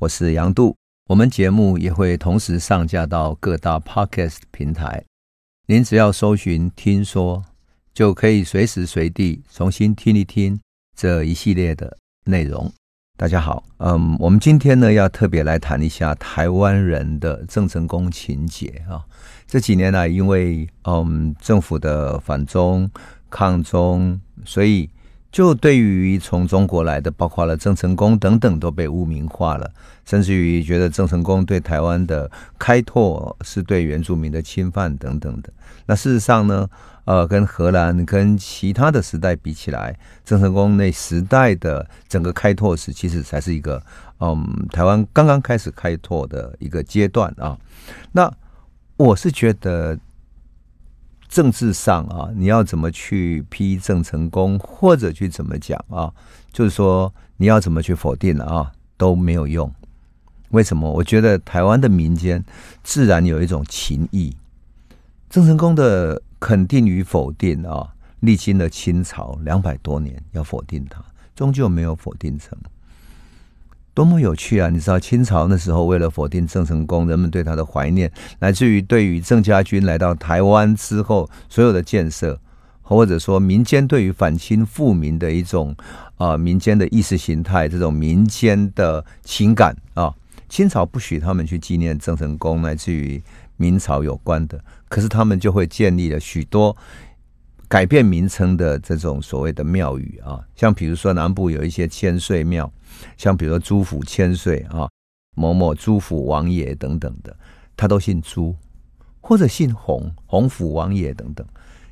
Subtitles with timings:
[0.00, 0.76] 我是杨度。
[1.08, 5.04] 我们节目也会同时上架到各大 Podcast 平台，
[5.66, 7.44] 您只要搜寻“听说”，
[7.92, 10.60] 就可以随时随地重新听一听
[10.96, 12.72] 这一系列的内容。
[13.16, 19.04] 大家好，嗯，我们今天呢要特别来谈一下台湾人的郑成功情节啊。
[19.48, 22.88] 这几年来，因为嗯政府的反中
[23.28, 24.88] 抗中，所以。
[25.30, 29.70] 就对于从中国来的，包括了郑成功等等，都被污名化了，
[30.04, 35.52] 甚至于觉得郑成功对台湾的开拓是对原住民的侵犯等等的。
[35.86, 36.68] 那事实上呢，
[37.04, 43.82] 呃，跟荷兰跟其他的时代比起来，郑成功那时代的整个开拓史，其实才是一个
[44.20, 47.56] 嗯台湾刚刚开始开拓的一个阶段啊。
[48.12, 48.32] 那
[48.96, 49.98] 我是觉得。
[51.28, 56.12] 政治上啊，你要怎么去批郑成功，或者去怎么讲啊？
[56.52, 59.70] 就是说你要怎么去否定啊，都没有用。
[60.50, 60.90] 为什么？
[60.90, 62.42] 我觉得台湾的民间
[62.82, 64.34] 自然有一种情谊。
[65.28, 71.04] 郑成功的肯定与否定啊，历经了清朝两百多年，要否定他，
[71.36, 72.56] 终究没有否定成。
[73.98, 74.68] 多么有趣啊！
[74.68, 82.38] 你知道清朝那时候为了否定郑成功，人们对他的怀念，来自于对于郑家军来到台湾之后所有的建设，
[82.80, 85.74] 或者说民间对于反清复明的一种
[86.16, 90.14] 啊、民间的意识形态，这种民间的情感啊，
[90.48, 93.20] 清朝不许他们去纪念郑成功，来自于
[93.56, 96.76] 明朝有关的，可是他们就会建立了许多。
[97.68, 102.72] 改变名称的这种所谓的庙宇啊，像比如说南部有一些千岁庙，
[103.18, 104.88] 像比如说朱府千岁啊，
[105.36, 107.36] 某某朱府王爷等等的，
[107.76, 108.56] 他都姓朱，
[109.20, 111.46] 或者姓洪，洪府王爷等等，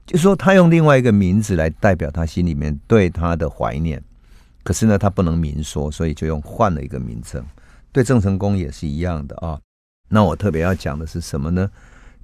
[0.07, 4.03] 就说他用另外一个名字来代表他心里面对他的怀念，
[4.65, 7.45] 可是呢，他不能明说，所以就用换了一个名称。
[7.93, 9.61] 对郑成功也是一样的啊。
[10.09, 11.71] 那我特别要讲的是什么呢？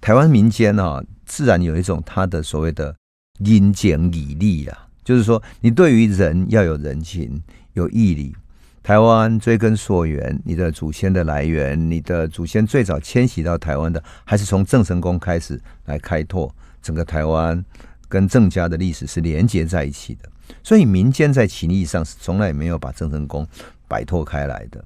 [0.00, 2.96] 台湾民间啊，自然有一种他的所谓的。
[3.38, 7.42] 因简以利啊，就是说，你对于人要有人情，
[7.72, 8.34] 有义理。
[8.82, 16.52] 台湾追根溯源，你的祖先的来源，你的祖先最早迁徙到台湾的，还是从郑成功开始来开拓
[16.82, 17.64] 整个台湾，
[18.08, 20.28] 跟郑家的历史是连接在一起的。
[20.64, 23.46] 所以民间在情义上是从来没有把郑成功
[23.86, 24.84] 摆脱开来的。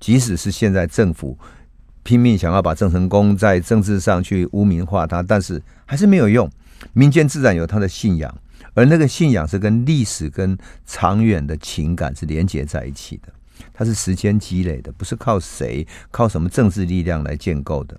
[0.00, 1.38] 即使是现在政府
[2.02, 6.50] 拼命想要把郑成功在政治上去污名化他，但是还是没有用。
[6.92, 8.34] 民间自然有他的信仰，
[8.74, 13.28] 而那个信仰是跟历史、跟长远的情感是连接在一起的。
[13.72, 17.98] 它是时间积累的，不是靠谁、靠什么政治力量来建构的。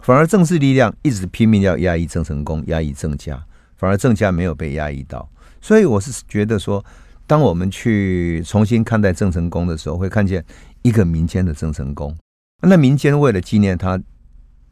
[0.00, 3.42] 反而政治力量一直拼命要压抑郑成功、压抑郑家，
[3.76, 5.28] 反而郑家没有被压抑到。
[5.60, 6.84] 所以我是觉得说，
[7.26, 10.44] 当我们去重新看待郑成功的时候，会看见
[10.82, 12.16] 一个民间的郑成功。
[12.62, 14.00] 那民间为了纪念他，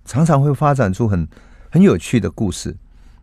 [0.04, 1.28] 常常会发展出很
[1.70, 2.76] 很有趣的故事。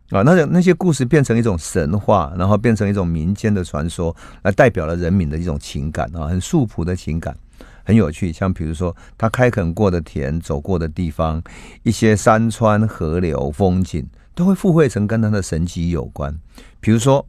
[0.09, 7.37] 啊，那那些故事变成一种神话，然后变成一种民间的传说，来代表了人民的一种情感啊，很素朴的情感，
[7.83, 8.31] 很有趣。
[8.31, 11.43] 像比如说，他开垦过的田、走过的地方，
[11.83, 16.33] 一些山川河流风景，都会附会成跟他的神迹有关。
[16.79, 17.27] 比如说，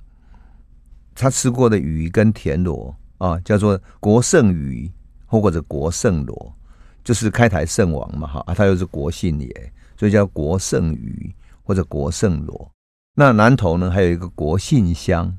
[1.16, 4.88] 他吃过的鱼跟田螺啊，叫做国圣鱼，
[5.26, 6.54] 或者国圣螺，
[7.02, 11.34] 就是开台圣王嘛，哈，啊，他又是国姓爷，所以叫国圣鱼。
[11.68, 12.72] 或者国圣罗，
[13.14, 15.36] 那南投呢，还有一个国信乡，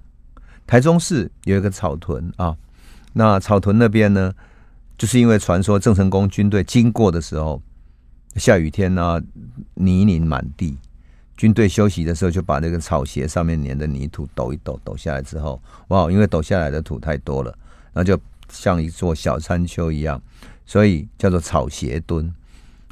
[0.68, 2.56] 台中市有一个草屯啊，
[3.14, 4.32] 那草屯那边呢，
[4.96, 7.60] 就是因为传说郑成功军队经过的时候，
[8.36, 9.20] 下雨天啊，
[9.74, 10.78] 泥泞满地，
[11.36, 17.50] 军队休息的时候就把那个草鞋上面粘的泥土抖一抖，抖下来之后，哇，因为抖下来的土太多了，
[17.92, 18.16] 然后就
[18.52, 20.22] 像一座小山丘一样，
[20.68, 22.32] 所以叫做草鞋墩，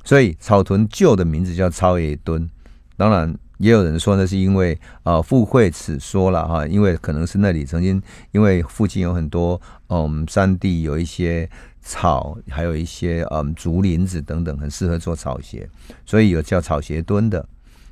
[0.03, 2.49] 所以草屯旧的名字叫草鞋墩。
[2.97, 11.47] 当然，也有人说那是因为啊附会此说了哈，因为可能是那里曾经因为附近有很多嗯山地，有一些
[11.79, 15.69] 草，还有一些嗯竹林子等等，很适合做草鞋，
[16.05, 17.47] 所以有叫草鞋墩的。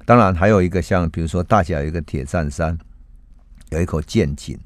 [0.05, 2.75] 当然，还有一个像比如说大甲有一个铁赞山，
[3.69, 4.57] 有一口剑井，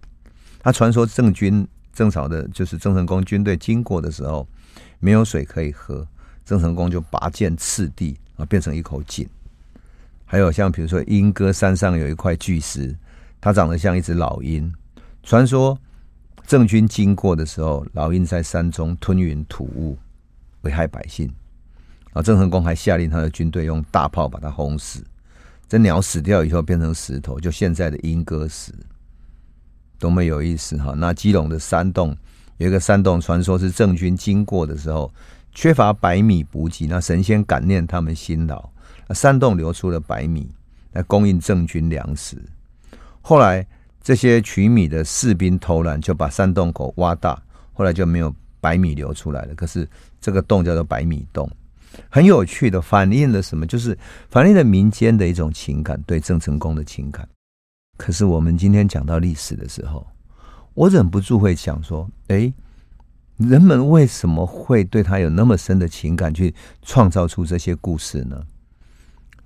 [0.60, 4.48] 他传说郑军郑朝的就是郑成功军队经过的时候
[5.00, 6.08] 没有水可以喝，
[6.46, 9.28] 郑成功就拔剑刺地啊，变成一口井。
[10.32, 12.96] 还有像比如说莺歌山上有一块巨石，
[13.42, 14.72] 它长得像一只老鹰。
[15.24, 15.76] 传说
[16.46, 19.98] 郑军经过的时候，老鹰在山中吞云吐雾，
[20.62, 21.28] 危害百姓。
[22.14, 25.04] 啊，郑成功还下令他的军队用大炮把它轰死。
[25.68, 28.72] 这鸟死掉以后变成石头，就现在的莺歌石，
[29.98, 30.94] 多么有意思哈！
[30.96, 32.16] 那基隆的山洞
[32.58, 35.12] 有一个山洞，传说是郑军经过的时候，
[35.56, 38.70] 缺乏白米补给，那神仙感念他们辛劳，
[39.14, 40.50] 山洞流出了白米
[40.94, 42.38] 来供应郑军粮食。
[43.22, 43.66] 后来
[44.02, 47.42] 这些取米的士兵偷懒，就把山洞口挖大，
[47.74, 49.56] 后来就没有白米流出来了。
[49.56, 49.88] 可是
[50.20, 51.50] 这个洞叫做白米洞，
[52.10, 53.66] 很有趣的，反映了什么？
[53.66, 53.98] 就是
[54.30, 57.28] 反映了民间的一种情感，对郑成功的情感。
[57.98, 60.08] 可是我们今天讲到历史的时候，
[60.74, 62.52] 我忍不住会想说：哎。
[63.38, 68.46] 人们为什么会对他有那么深的情感，去创造出这些故事呢？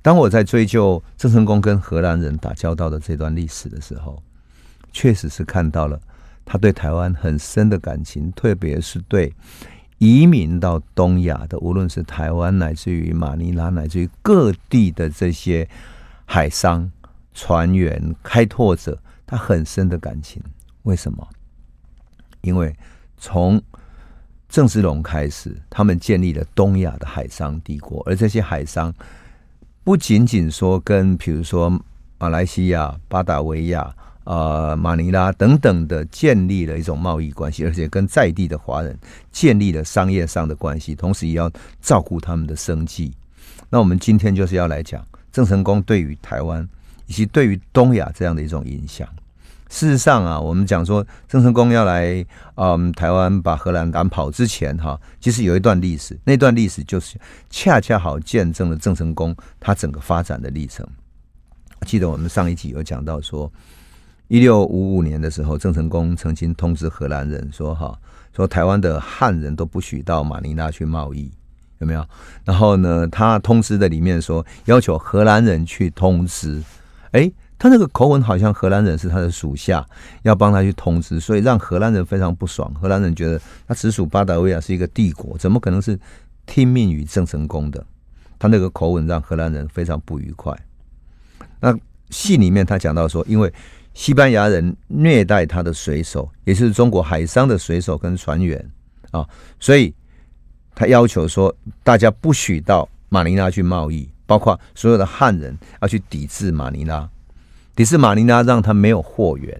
[0.04, 4.22] 当我在追究郑成功跟荷兰人打交道的这段历史的时候，
[4.92, 6.00] 确实是看到了
[6.46, 9.34] 他对台湾很深的感情，特别是对
[10.00, 15.68] 移民到东亚的，无论是台湾乃至于马尼拉，乃至于各地的这些
[16.26, 16.92] 海商、
[17.34, 20.44] 船员、开拓者，他很深的感情。
[20.82, 21.26] 为什么？
[22.42, 22.76] 因为
[23.18, 23.62] 从
[24.50, 28.94] 郑芝龙开始，他们建立了东亚的海商帝国，而这些海商
[29.84, 31.70] 不仅仅说跟比如说
[32.18, 33.94] 马来西亚、巴达维亚、
[34.24, 38.98] 呃马尼拉等等的建立了一种贸易关系，而且跟在地的华人
[39.30, 41.52] 建立了商业上的关系，同时也要
[41.82, 43.14] 照顾他们的生计。
[43.70, 46.66] 那我们今天就是要来讲郑成功对于台湾
[47.08, 49.06] 以及对于东亚这样的一种影响。
[49.74, 52.24] 事实上啊，我们讲说郑成功要来
[52.54, 57.18] 嗯台湾把荷兰赶跑之前哈，其实有一段历史，那段历史就是
[57.50, 60.88] 恰恰好见证了郑成功他整个发展的历程。
[61.88, 63.52] 记得我们上一集有讲到说，
[64.28, 67.98] 一六五五年的时候，郑成功曾经通知荷兰人说哈，
[68.32, 71.32] 说台湾的汉人都不许到马尼拉去贸易，
[71.80, 72.08] 有没有？
[72.46, 76.62] 然后呢，他通知的里面说要求荷兰人去通知，
[77.14, 77.32] 哎。
[77.64, 79.88] 他那个口吻好像荷兰人是他的属下，
[80.24, 82.70] 要帮他去通知，所以让荷兰人非常不爽。
[82.74, 85.98] 荷兰人觉得他直属巴达维亚是一个帝国，怎么可能是
[86.46, 87.82] 听命于郑成功的？
[88.38, 90.54] 他那个口吻让荷兰人非常不愉快。
[91.62, 91.74] 那
[92.10, 93.50] 戏里面他讲到说，因为
[93.94, 98.70] 西班牙人虐待他的水手，也是中国海商的水手跟船员
[99.12, 99.26] 啊，
[99.62, 99.96] 所以
[100.76, 107.10] 他要求说，大家不许到马尼拉去贸易，包括所有的汉人要去抵制马尼拉。
[107.76, 109.52] 抵制马尼拉，让他没有货源。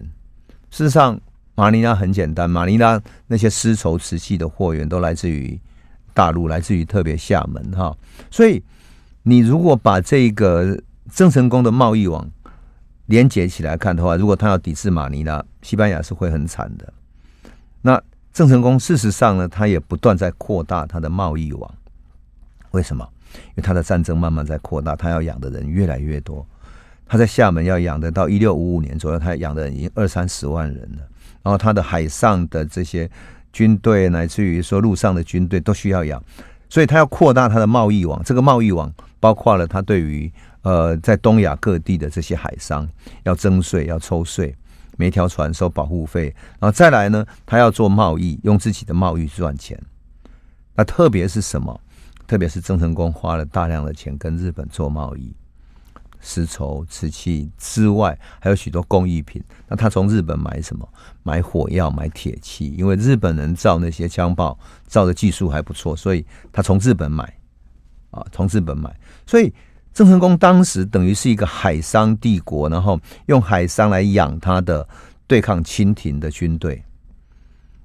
[0.70, 1.20] 事实上，
[1.54, 5.58] 马尼拉很简单，马尼拉那些丝绸、瓷器的货源都来自于
[6.12, 7.96] 大陆，来自于特别厦门哈。
[8.30, 8.62] 所以，
[9.22, 10.80] 你如果把这个
[11.12, 12.28] 郑成功的贸易网
[13.06, 16.92] 连接起来看的话，如果他要抵制马尼拉，西班牙是会很惨的。
[17.82, 18.00] 那
[18.32, 21.74] 郑成功事实上呢，他也不断在扩大他的贸易网。
[22.70, 23.08] 为什么？
[23.34, 26.46] 因为他的战争慢慢在扩大，他要养的人越来越多。
[27.06, 31.02] 他在厦门要养的，到一六五五年左右，他养的已经二三十万人了。
[31.42, 33.08] 然后他的海上的这些
[33.52, 36.22] 军队，乃至于说陆上的军队，都需要养，
[36.68, 38.22] 所以他要扩大他的贸易网。
[38.24, 42.88] 这个贸易网包括了他对于呃在东亚各地的这些海商
[43.24, 44.56] 要征税、要抽税，
[44.96, 46.34] 每条船收保护费。
[46.58, 49.78] 然后再来呢，他要做贸易，用自己的贸易赚钱。
[50.74, 51.78] 那特别是什么？
[52.26, 55.30] 特别是郑成功花了大量的钱跟日本做贸易。
[56.24, 59.44] 丝绸、瓷器之外，还有许多工艺品。
[59.68, 60.88] 那他从日本买什么？
[61.22, 67.22] 买火药、买铁器，因为日本人造那些枪炮造的技术还不错，所以他从日本买。
[68.10, 68.98] 啊，从日本买。
[69.26, 69.52] 所以
[69.92, 74.88] 郑成功当时等于是一个海商帝国，然后用海商来养他的
[75.26, 76.82] 对抗清廷的军队。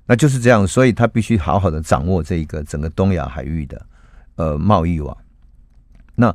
[0.05, 3.85] 那就是这样，所以他必须好好的掌握这一个整个东亚海域的
[4.35, 5.17] 呃贸易网。
[6.15, 6.33] 那。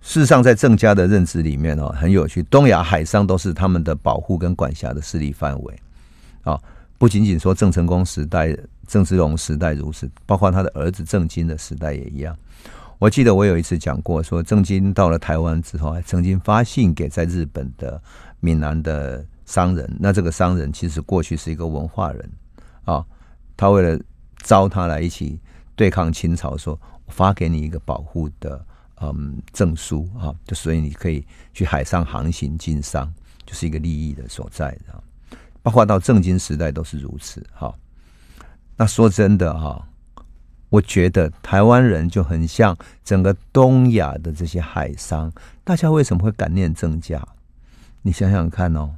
[0.00, 2.42] 事实上，在郑家的认知里面哦，很有趣。
[2.44, 5.80] 东亚海商都是他们的保护跟管辖的势力范围
[6.44, 6.58] 啊，
[6.96, 12.34] 不仅仅说郑成功时代、郑芝龙时代如此，包括他的儿子郑经的时代也一样。
[12.98, 18.00] 我记得我有一次讲过，说郑经到了台湾之后，还曾经发信给在日本的
[18.40, 19.88] 闽南的商人。
[19.98, 22.30] 那这个商人其实过去是一个文化人
[22.84, 23.04] 啊，
[23.56, 24.00] 他为了
[24.42, 25.38] 招他来一起
[25.76, 28.64] 对抗清朝，说发给你一个保护的。
[29.00, 33.12] 嗯，证书啊，就所以你可以去海上航行经商，
[33.46, 34.98] 就是一个利益的所在啊。
[35.62, 37.74] 包括到郑经时代都是如此哈。
[38.76, 39.86] 那说真的哈，
[40.68, 45.30] 我觉得台湾人就很像整个东亚的这些海商，
[45.62, 47.20] 大家为什么会感念郑家？
[48.02, 48.94] 你想想看哦，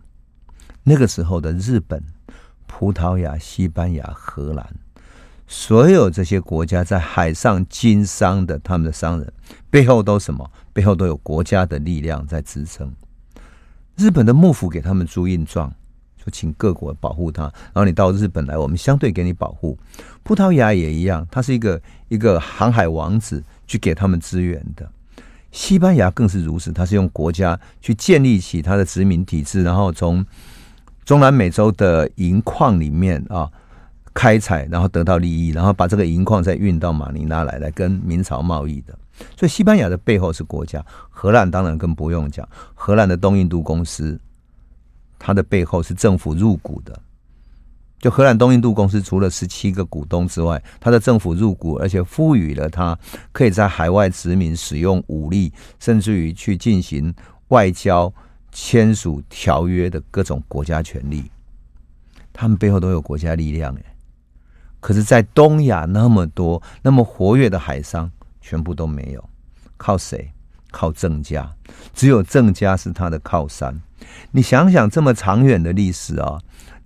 [0.82, 2.02] 那个时候的日本、
[2.66, 4.66] 葡萄牙、西班牙、荷兰。
[5.52, 9.32] 所有这些国家在海上经商的，他们的商人
[9.68, 10.48] 背后都什么？
[10.72, 12.88] 背后都有国家的力量在支撑。
[13.96, 15.68] 日本的幕府给他们朱印状，
[16.16, 19.76] 说请各国保护他，然后你到日本来，我们相对给你保护。
[20.22, 24.88] 葡萄牙也一样，它是一个一个航海王子去给他们支援的。
[25.50, 30.24] 西班牙更是如此，它是用国家去建立起它的殖民体制，然后从
[31.04, 33.50] 中南美洲的银矿里面啊
[34.14, 38.98] 开采，然后得到利益，然后把这个银矿再运到马尼拉来，来跟明朝贸易的。
[39.36, 44.18] 所以西班牙的背后是国家，荷兰当然更不用讲，荷兰的东印度公司。
[45.22, 46.98] 它的背后是政府入股的，
[47.98, 52.98] 就荷兰东印度公司除了十七个股东之外，它的政府入股，而且赋予了它
[53.30, 57.14] 可以在海外殖民、使用武力，甚至于去进行
[57.48, 58.10] 外交、
[58.50, 61.30] 签署条约的各种国家权力。
[62.32, 63.89] 他们背后都有国家力量，哎，
[64.80, 68.10] 可是，在东亚那么多那么活跃的海商，
[68.40, 69.22] 全部都没有，
[69.76, 70.32] 靠谁？
[70.72, 71.52] 靠郑家，
[71.92, 73.80] 只有郑家是他的靠山。
[74.30, 76.38] 你想想这么长远的历史啊！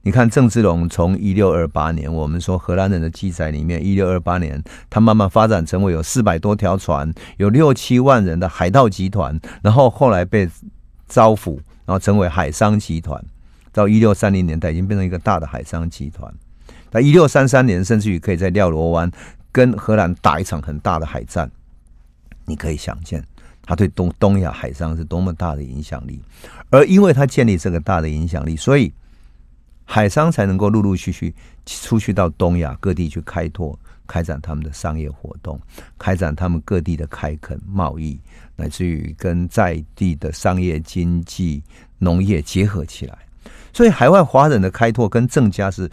[0.02, 10.48] 你看郑芝龙从一六二八年，我们说荷兰人的记载里面，一六二八年他慢慢发展成为有四百多条船，有六七万人的海盗集团，然后后来被
[11.06, 13.22] 招抚，然后成为海商集团。
[13.70, 16.32] 到一六三零年代，已经变成一个大的海商集团。
[16.94, 19.10] 到一六三三年，甚至于可以在廖罗湾
[19.50, 21.50] 跟荷兰打一场很大的海战。
[22.46, 23.22] 你可以想见。
[23.66, 26.20] 他对东东亚海上是多么大的影响力，
[26.68, 28.92] 而因为他建立这个大的影响力，所以
[29.86, 31.34] 海商才能够陆陆续续
[31.64, 35.58] 出去到东亚各地去开拓、开展他们的商业活动，
[35.98, 38.20] 开展他们各地的开垦贸易，
[38.54, 41.62] 乃至于跟在地的商业经济、
[41.96, 43.16] 农业结合起来。
[43.72, 45.90] 所以海外华人的开拓跟郑家是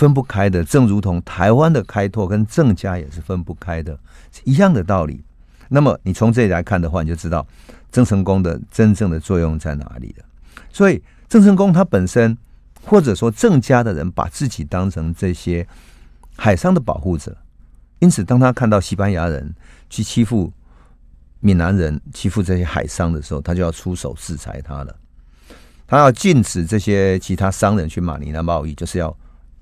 [0.00, 3.98] 分不开的，正如同台湾的开拓跟郑家也是分不开的，
[4.44, 5.22] 一样的道理。
[5.68, 7.46] 那么你从这里来看的话，你就知道
[7.92, 10.24] 郑成功的真正的作用在哪里了。
[10.72, 12.34] 所以郑成功他本身，
[12.82, 15.68] 或者说郑家的人，把自己当成这些
[16.34, 17.36] 海商的保护者。
[17.98, 19.54] 因此，当他看到西班牙人
[19.90, 20.50] 去欺负
[21.40, 24.96] 闽南人、欺负这些海商的时候，他就要出手制裁他了。
[25.86, 29.14] 他要禁止这些其他商人去马尼拉贸易，就是要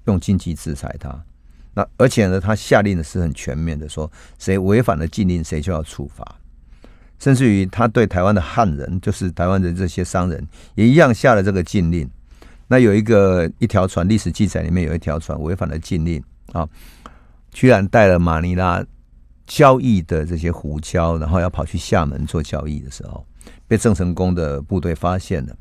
[0.08, 1.24] 用经济制裁他。
[1.74, 6.26] 那而且呢，他下令的是很全面的，说谁违反了禁令，谁就要处罚。
[7.20, 12.08] 甚至于他对台湾的汉人，就是台湾的这些商人，也一样下了这个禁令。
[12.66, 16.22] 那有一个一条船，历史记载里面有一条船违反了禁令
[16.52, 16.68] 啊，
[17.50, 18.84] 居然带了马尼拉
[19.46, 23.26] 交易的这些胡椒，然后要跑去厦门做交易的时候，
[23.66, 25.56] 被郑成功的部队发现了，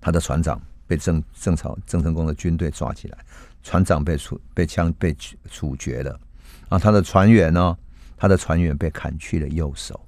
[0.00, 3.18] 他的船长被郑郑朝郑成功的军队抓起来。
[3.62, 5.16] 船长被处被枪被
[5.50, 6.20] 处决了，
[6.68, 7.76] 啊，他的船员呢？
[8.16, 10.00] 他的船员被砍去了右手。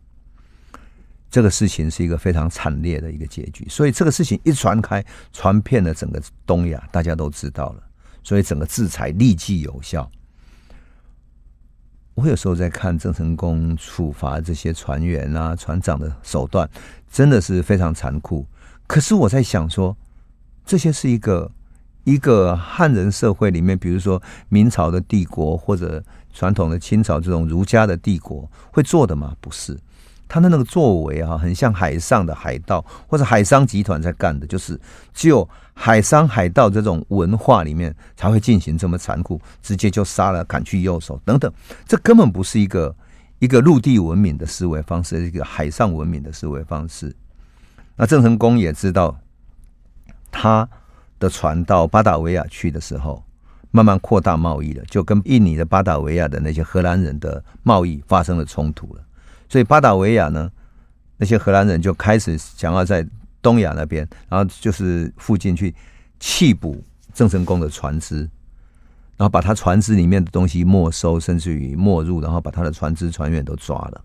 [1.28, 7.82] 这个事情是一个非常惨烈的一个结局，所以这个事情一传开，传遍了整个东亚，大家都知道了，
[8.22, 10.10] 所以整个制裁立即有效。
[12.14, 16.68] 我有时候在看郑成功处罚这些船员啊、船长的手段，
[17.10, 18.46] 真的是非常残酷。
[18.86, 19.94] 可是我在想说，
[20.66, 21.50] 这些是一个。
[22.08, 26.00] 一个汉人社会里面，比如说明朝的帝国或者
[26.32, 29.34] 传统的清朝这种儒家的帝国会做的吗？
[29.40, 29.76] 不是，
[30.28, 34.80] 他的那个作为啊，很像海上的海盗或者海商集团在干的，就是
[35.12, 41.52] 只有海商海盗这种文化里面才会进行这么残酷，直接就杀了，砍去右手等等，
[41.88, 42.94] 这根本不是一个
[43.40, 47.12] 一个陆地文明的思维方式，一个海上文明的思维方式。
[47.96, 49.18] 那郑成功也知道
[50.36, 50.68] 他。
[51.18, 53.24] 的船到巴达维亚去的时候，
[53.70, 59.02] 慢慢扩大贸易了，就跟印尼的巴达维亚的那些荷兰人的贸易发生了冲突了。
[59.48, 60.52] 所以巴达维亚呢，
[61.16, 63.02] 那些荷兰人就开始想要在
[63.40, 65.74] 东亚那边，然后就是附近去
[66.20, 68.18] 弃捕郑成功的船只，
[69.16, 74.04] 然后把他船只里面的东西没收，甚至于没入，然后把他的船只船员都抓了。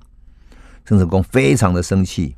[0.85, 2.37] 郑成功非常的生气，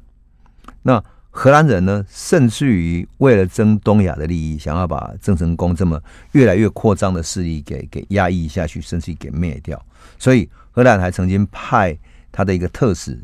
[0.82, 1.04] 那。
[1.36, 6.00] 荷兰人呢，甚至于为了争东亚的利益，想要把郑成功这么
[6.34, 9.84] 越来越扩张的势力给给压抑下去，甚至于给灭掉。
[10.20, 11.98] 所以荷兰还曾经派
[12.32, 13.20] 他的一个特使，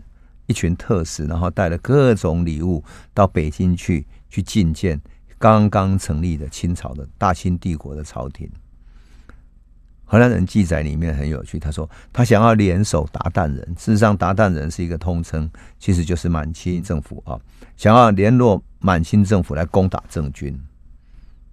[0.48, 5.00] 一群特使，然后带了各种礼物到北京去，去觐见
[5.38, 8.50] 刚刚成立的清朝的大清帝国的朝廷。
[10.12, 15.48] 荷兰人记载里面很有趣，他说他想要联手韃靼人，事实上韃靼人是一个通称，
[15.78, 17.40] 其实就是满清政府啊，
[17.78, 20.60] 想要联络满清政府来攻打郑军，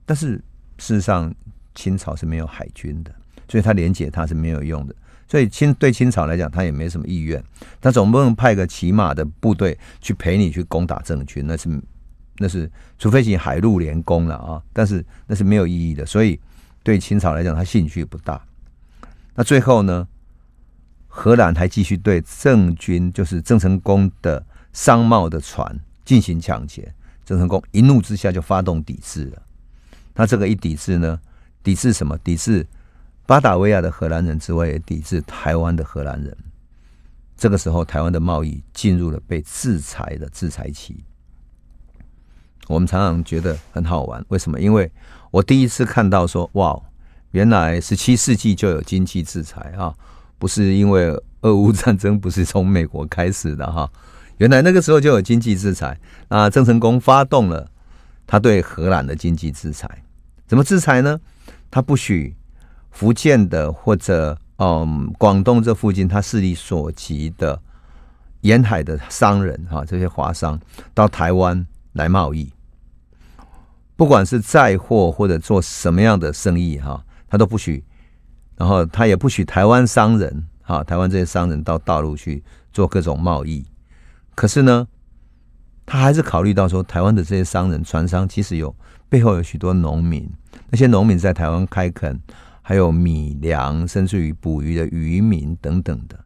[0.07, 0.37] 但是
[0.79, 1.33] 事实上
[1.75, 3.15] 清朝是没有海军的，
[3.47, 4.95] 所以他联结他是没有用的，
[5.29, 7.45] 所以清对清朝来讲他也没什么意愿，
[7.79, 11.69] 他总不能派个骑马的部队去陪你去攻打郑军，那是
[12.39, 16.41] 那是除非是海陆联攻了啊，但是那是没有意义的，所以
[16.83, 18.41] 对清朝来讲，他兴趣不大。
[19.37, 20.09] 那最后呢，
[21.07, 26.93] 荷兰还继续对郑军，就是郑成功的商贸的船进行抢劫，
[27.25, 29.43] 郑成功一怒之下就发动抵制了。
[30.15, 31.21] 那这个一抵制呢，
[31.63, 32.17] 抵制什么？
[32.19, 32.67] 抵制
[33.27, 36.35] 巴达维亚的荷兰人之外，也抵制台湾的荷兰人。
[37.37, 41.05] 这个时候，台湾的贸易进入了被制裁的制裁期。
[42.69, 44.59] 我们常常觉得很好玩，为什么？
[44.59, 44.91] 因为
[45.31, 46.81] 我第一次看到说，哇，
[47.37, 49.93] 原来十七世纪就有经济制裁啊，
[50.39, 53.87] 不是因为俄乌战争不是从美国开始的哈，
[54.39, 56.01] 原来那个时候就有经济制裁。
[56.31, 57.69] 那郑成功发动了
[58.27, 59.87] 他对荷兰的经济制裁，
[60.47, 61.21] 怎么制裁呢？
[61.71, 62.35] 他不许
[62.91, 64.39] 福建的或者。
[64.59, 67.61] 嗯，广东这附近他势力所及的
[68.41, 70.59] 沿海的商人哈，这些华商
[70.95, 72.51] 到台湾来贸易，
[73.97, 77.85] 不管是载货或者做什么样的生意哈，他都不许。
[78.57, 82.43] 然后他也不许台湾商人哈，台湾这些商人到大陆去
[82.73, 83.65] 做各种贸易。
[84.35, 84.87] 可是呢，
[85.85, 88.75] 他还是考虑到说，台湾的这些商人、船商其实有
[89.09, 90.29] 背后有许多农民，
[90.71, 92.21] 那些农民在台湾开垦。
[92.69, 96.19] 还有米粮，甚至于捕鱼的渔民等等的，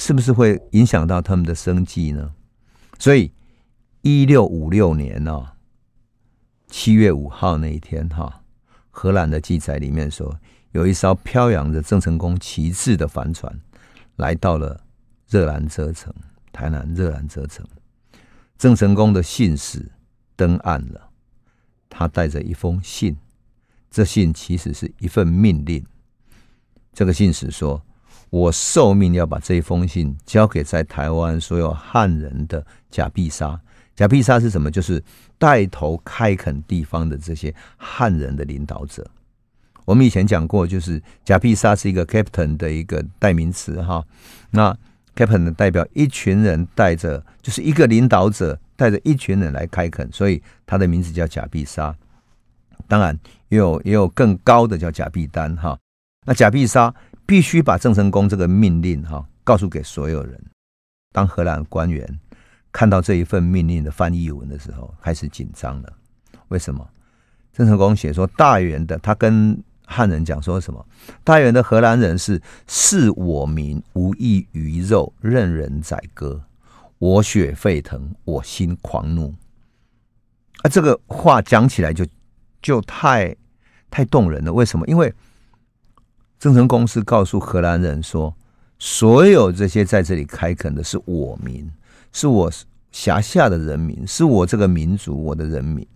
[0.00, 2.32] 是不是会影响到他们的生计呢？
[2.98, 3.30] 所以，
[4.00, 5.46] 一六五六年呢，
[6.68, 8.40] 七月五号那一天哈，
[8.98, 10.34] 荷兰的记载里面说，
[10.72, 13.54] 有一艘飘扬着郑成功旗帜的帆船
[14.16, 14.80] 来到了
[15.28, 16.10] 热兰遮城，
[16.50, 17.62] 台南热兰遮城，
[18.56, 19.86] 郑成功的信使
[20.34, 21.10] 登岸了，
[21.90, 23.14] 他带着一封信。
[23.90, 25.84] 这信其实是一份命令。
[26.94, 27.82] 这个信使说
[28.30, 33.60] ：“我受命要把这一封信交给在台湾所有汉人的甲必杀。
[33.96, 34.70] 甲必杀是什么？
[34.70, 35.02] 就是
[35.38, 39.04] 带头开垦地方的这些汉人的领导者。
[39.86, 44.04] 我们以前讲过，就是甲必杀是一个 captain 的一个代名词哈。
[44.50, 44.76] 那
[45.14, 51.96] captain 的代表一群人带着，就是一个领导者带着一群人来开垦，所以他的名字叫甲必杀。”
[52.86, 55.76] 当然，也有也有更高的叫甲必丹哈。
[56.26, 60.38] 那甲必杀必须把郑成功这个命令哈告诉给所有人。
[61.12, 62.06] 当荷兰官员
[62.76, 65.90] 看到这一份命令的翻译文的时候，开始紧张了。
[66.48, 66.86] 为什么？
[67.50, 70.86] 郑成功写说，大元的他跟汉人讲说什么？
[71.24, 76.38] 大元的荷兰人是视我民无异鱼肉，任人宰割，
[76.98, 79.34] 我血沸腾，我心狂怒。
[80.58, 82.04] 啊，这个话讲起来就。
[82.62, 83.36] 就太
[83.90, 84.52] 太动人了。
[84.52, 84.84] 为什么？
[84.88, 85.14] 因为
[86.36, 88.34] 郑成功是告诉荷兰人说，
[88.76, 91.70] 所有这些在这里开垦的是我民，
[92.16, 92.50] 是我
[92.90, 95.86] 辖下的人民，是我这个民族我的人民，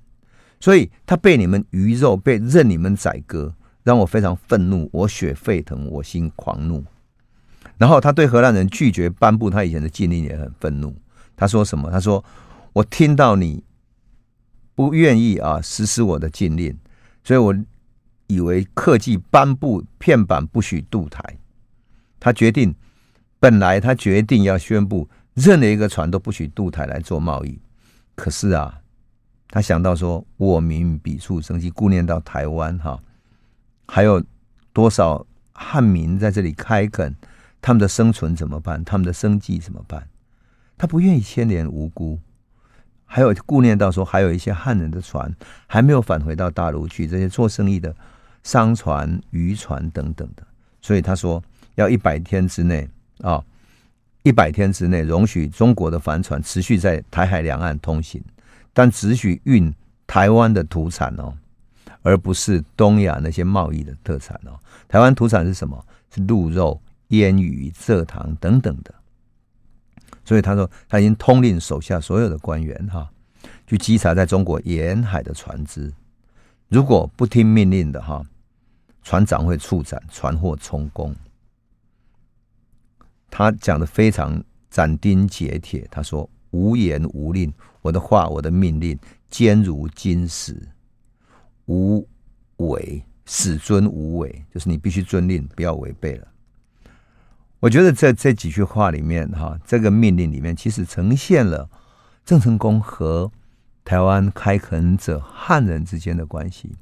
[0.61, 3.55] 所以他被你们鱼肉，被任你们宰割，
[3.85, 6.85] 让我非常愤怒，我血沸腾，我心狂怒。
[7.79, 10.95] 然后他对荷兰人拒绝颁布他以前的禁令也很愤怒。
[11.35, 11.91] 他说什么？
[11.91, 12.23] 他说
[12.75, 13.65] ：“我听到你。”
[14.77, 16.77] 不愿意啊，实施我的禁令，
[17.25, 17.57] 所以我
[18.27, 21.23] 以为客气颁布片板不许渡台。
[22.19, 22.75] 他决定，
[23.39, 27.59] 本来他决定要宣布任何一个船都不许渡台来做贸易。
[28.15, 28.81] 可是啊，
[29.49, 33.01] 他想到说，我民彼处生计，顾念到台湾哈，
[33.87, 34.23] 还有
[34.73, 37.15] 多少汉民在这里开垦，
[37.63, 38.85] 他们的生存怎么办？
[38.85, 40.07] 他们的生计怎么办？
[40.77, 42.19] 他不愿意牵连无辜。
[43.05, 45.35] 还有顾念到说，还有一些汉人的船
[45.67, 47.95] 还没有返回到大陆去，这些做生意的
[48.45, 50.47] 商船、渔船等等的，
[50.81, 51.43] 所以他说
[51.75, 52.89] 要一百天之内
[53.23, 53.43] 啊，
[54.23, 58.23] 一百天之内容许中国的帆船持续在台海两岸通行，
[58.73, 59.73] 但只许运
[60.07, 61.33] 台湾的土产哦，
[62.03, 64.59] 而不是东亚那些贸易的特产哦。
[64.89, 65.83] 台湾土产是什么？
[66.15, 68.95] 是鹿肉、烟鱼、蔗糖等等的。
[70.25, 73.09] 所以他说，他已经通令手下所有的官员哈，
[73.67, 75.91] 去稽查在中国沿海的船只，
[76.69, 78.23] 如果不听命令的哈，
[79.03, 81.15] 船长会处斩，船货充公。
[83.31, 90.61] 他讲的非常斩钉截铁，他说无言无令，我的话，我的命令坚如金石，
[91.67, 92.07] 无
[92.57, 96.27] 违，始尊无违，就是你必须遵令，不要违背了。
[97.61, 101.69] 我觉得在这几句话里面，哈，这个命令里面其实呈现了
[102.25, 103.31] 郑成功和
[103.85, 106.73] 台湾开垦者汉人之间的关系，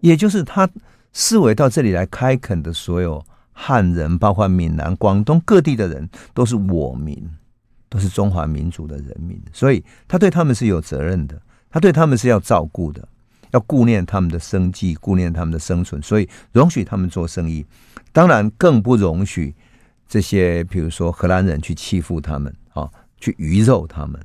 [0.00, 0.68] 也就是他
[1.12, 3.24] 视为到这里来开垦的所有
[3.62, 7.28] 汉人，包括闽南、广东各地的人，都是我民，
[7.90, 11.40] 都是中华民族的人民，所以他对他们是有责任的。
[11.70, 13.06] 他对他们是要照顾的，
[13.52, 17.64] 要顾念他们的生计，顾念他们的生存，所以容许他们做生意。
[18.12, 19.54] 当然，更不容许
[20.08, 24.20] 这些，比如说荷兰人去欺负他们啊，去鱼肉他们。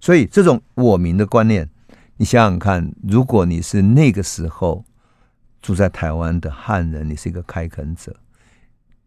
[0.00, 1.68] 所以，这种我民的观念，
[2.16, 4.84] 你想想看，如果你是那个时候
[5.60, 8.14] 住在台湾的汉人，你是一个开垦者，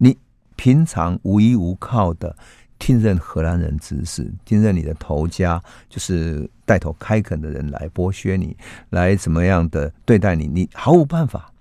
[0.03, 0.17] 你
[0.55, 2.35] 平常无依无靠的。
[2.79, 8.57] 听任荷兰人指使，听任你的头家，就是带头开垦的人来剥削你，
[8.89, 11.53] 来怎么样的对待你，你毫无办法。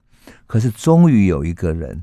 [0.47, 2.03] 可是终于有一个人，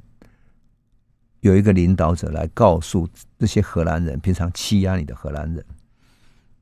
[1.39, 5.65] 有一个领导者来告诉这些荷兰人，平常欺压你的荷兰人，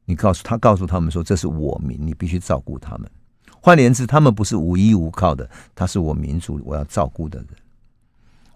[0.06, 3.12] 你告诉他，告诉他们说，这是我民，你必须照顾他们。
[3.60, 7.50] 换言之，他们不是无依无靠的，他是我民族我要照顾的人。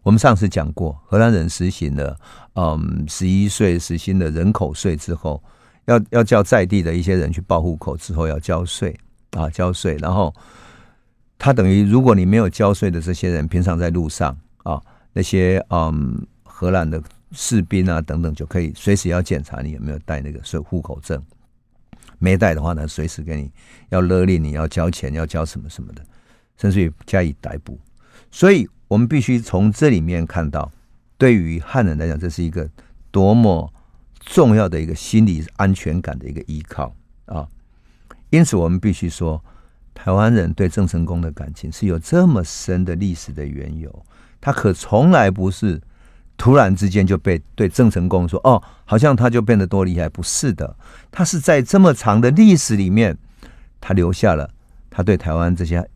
[0.02, 2.18] 我们上次讲过，荷兰人实行了，
[2.56, 5.44] 嗯，十一岁实行了人口税之后，
[5.86, 8.98] 要要叫在地的一些人去报户口之后要交税
[9.32, 9.98] 啊，交税。
[9.98, 10.34] 然后
[11.38, 14.82] 他等于，如果你没有交税的这些人，平常在路上啊，
[15.12, 17.02] 那些嗯荷兰的
[17.34, 21.22] 士兵啊等等，就可以随时要检查你有没有带那个税户口证，
[22.20, 23.52] 没带的话呢，随时给你
[23.90, 26.02] 要勒令你要交钱，要交什么什么的，
[26.58, 27.78] 甚至于加以逮捕。
[28.32, 28.68] 所以。
[28.90, 30.70] 我们必须从这里面看到，
[31.18, 32.70] 对于汉人来讲，这是一个
[33.12, 33.72] 多么
[34.20, 36.94] 重要的一个心理安全感的一个依靠
[37.26, 37.48] 啊！
[38.32, 39.44] 因此，我们必须说，
[39.94, 44.06] 台湾人对郑成功的感情是有这么深的历史的缘由。
[44.42, 45.80] 他可从来不是
[46.36, 50.76] 突然之间就被对郑成功说：“哦，好像他就变得多厉害。”不是的，
[51.12, 53.16] 他是在这么长的历史里面，
[53.80, 54.50] 他留下了
[54.90, 55.88] 他对台湾这些。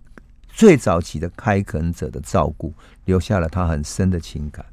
[0.56, 2.72] 最早期的开垦者的照顾，
[3.06, 4.64] 留下了他很深的情感，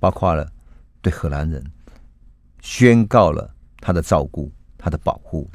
[0.00, 0.50] 包括了
[1.02, 1.62] 对荷兰人
[2.62, 5.46] 宣告了他的照顾、他的保护。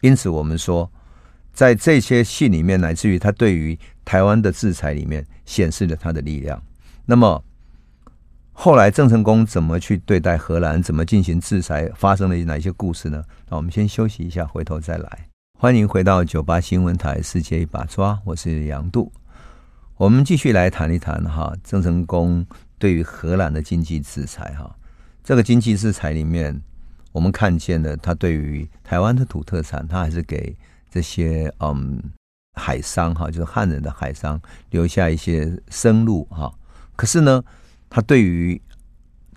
[0.00, 0.88] 因此，我们说，
[1.52, 6.62] 在这些信里面，乃至于他对于台湾的制裁里面，显示了他的力量。
[7.04, 7.42] 那么，
[8.52, 13.24] 后来郑成功怎么去对待荷兰，怎么进行制裁，发生了哪些故事呢？
[13.48, 15.33] 那我们先休息一下，回头再来。
[15.64, 19.10] 欢迎回到九八新闻台《世界一把抓》，我是杨度。
[19.96, 22.44] 我们继续来谈一谈哈，郑成功
[22.78, 24.76] 对于荷兰的经济制裁哈。
[25.22, 26.60] 这个经济制裁里面，
[27.12, 30.54] 我们看见了他对于台湾的土特产，他还是给
[30.90, 31.98] 这些嗯
[32.52, 36.52] 海商哈，就是汉人的海商留下一些生路哈。
[36.94, 37.42] 可是呢，
[37.88, 38.60] 他对于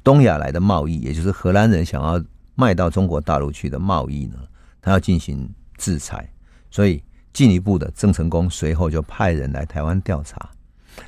[0.04, 2.22] 东亚来的贸易，也就是荷兰人想要
[2.56, 4.36] 卖到中国大陆去的贸易呢，
[4.82, 5.50] 他要进行。
[5.78, 6.30] 制裁，
[6.70, 10.50] 所以进一步的，郑成功随后就派人来台湾调查，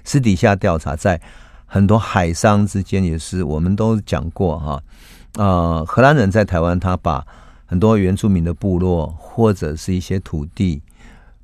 [0.04, 1.20] 私底下调查，在
[1.66, 4.84] 很多海商之间也是，我们都讲过哈，
[5.36, 7.26] 呃，荷兰人在台湾，他把
[7.66, 10.82] 很多原住民的部落或者是一些土地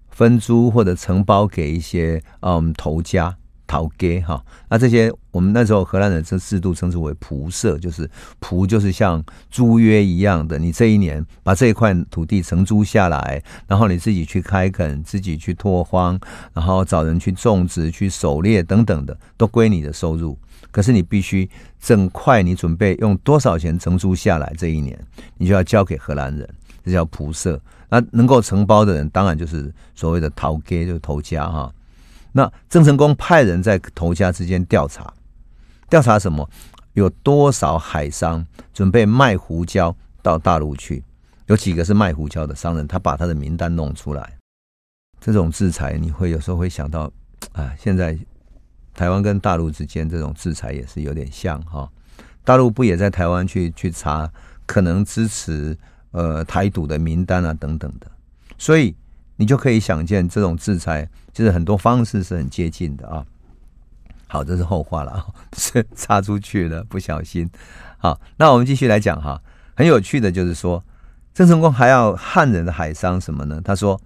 [0.10, 3.36] 分租或者承包给一些嗯头家。
[3.68, 16.20] 逃给哈，那这些我们那时候荷兰人这制度称之为仆社，就是仆就是像租约一样的，你这一年把这一块土地承租下来，然后你自己去开垦，自己去拓荒，
[16.54, 20.38] 然后找人去种植、去狩猎等等的，都归你的收入。
[20.72, 21.50] 可是你必须
[21.80, 24.98] 整块你准备用多少钱承租下来，这一年
[25.38, 26.48] 你就要交给荷兰人，
[26.84, 27.60] 这叫仆社。
[27.88, 31.72] 那能够承包的人，当然就是所谓的逃给，就是头家哈。
[32.38, 35.14] 那郑成功派人在头家之间调查，
[35.90, 36.50] 调查什么？
[36.92, 41.02] 有多少海商准备卖胡椒到大陆去？
[41.46, 42.86] 有几个是卖胡椒的商人？
[42.86, 44.38] 他把他的名单弄出来。
[45.22, 47.10] 这种制裁，你会有时候会想到，
[47.54, 48.18] 啊，现在
[48.94, 51.90] 台湾跟大陆之间这种制裁也是有点像哈。
[52.44, 54.30] 大陆不也在台湾去去查
[54.66, 55.78] 可能支持
[56.12, 58.12] 呃台独的名单啊等等的，
[58.58, 58.94] 所以。
[59.38, 63.26] 你就可以想见，这种制裁就是很多方式是很接近的啊。
[64.28, 67.50] 好，这是后话了， 是插出去了，不小心。
[67.98, 69.42] 好，那我们继续来讲哈。
[69.76, 70.84] 很有趣的就是说，
[71.34, 73.62] 郑成功还要汉人的海商什么呢？
[73.64, 74.00] 他说：“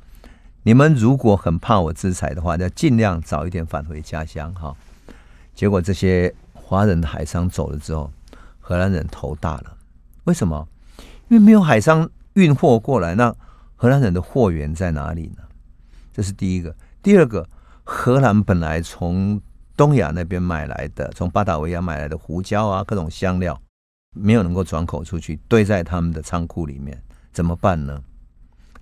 [0.64, 4.76] 你们如果很怕我制裁的话，要尽量早一点返回家乡哈。”
[5.54, 8.12] 结果这些华人的海商走了之后，
[8.60, 9.78] 荷兰人头大了。
[10.24, 10.68] 为什么？
[11.28, 13.36] 因为没有海商运货过来，那。
[13.82, 15.44] 荷兰人的货源在哪里呢？
[16.12, 16.76] 这是第一个。
[17.02, 17.48] 第二个，
[17.86, 19.42] 荷兰本来从
[19.78, 23.58] 东亚那边买来的，从巴达维亚买来的胡椒啊，各种香料，
[24.14, 28.04] 没有能够转口出去，堆在他们的仓库里面，怎么办呢？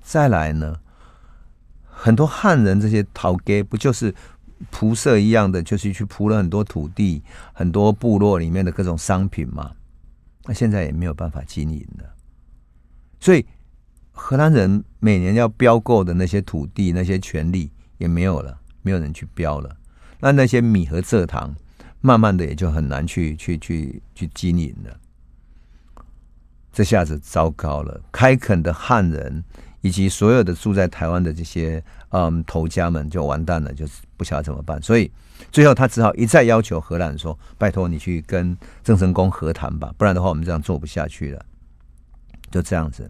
[0.01, 0.75] 再来呢，
[1.85, 4.11] 很多汉人这些逃给不就是
[4.71, 7.21] 铺设一样的，就是去铺了很多土地、
[7.53, 9.73] 很多部落里面的各种商品嘛？
[10.45, 12.15] 那现在也没有办法经营了，
[13.19, 13.45] 所以。
[14.17, 19.77] 荷兰人每年要标购的那些土地、那些权利也没有了，没有人去标了。
[20.19, 21.55] 那那些米和蔗糖，
[22.01, 24.99] 慢慢的也就很难去去去去经营了。
[26.73, 29.43] 这下子糟糕了，开垦的汉人
[29.81, 34.81] 以及所有的住在台湾的这些嗯头家们就完蛋了，就是不晓得怎么办。
[34.81, 35.11] 所以
[35.51, 41.45] 最后他只好一再要求荷兰说：“拜托你去跟郑成功和谈吧，不然的话我们这样做不下去了。”
[42.49, 43.09] 就这样子，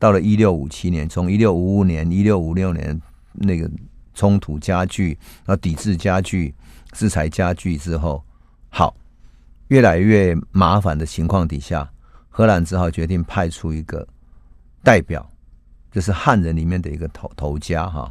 [0.00, 3.00] 到了一六五七年，从一六五五年、一六五六年
[3.34, 3.70] 那个
[4.14, 6.52] 冲突加剧，然后抵制加剧、
[6.92, 8.24] 制裁加剧之后，
[8.70, 8.96] 好，
[9.68, 11.88] 越来越麻烦的情况底下，
[12.30, 14.08] 荷兰只好决定派出一个
[14.82, 15.30] 代表，
[15.92, 18.10] 就是汉人里面的一个头头家哈，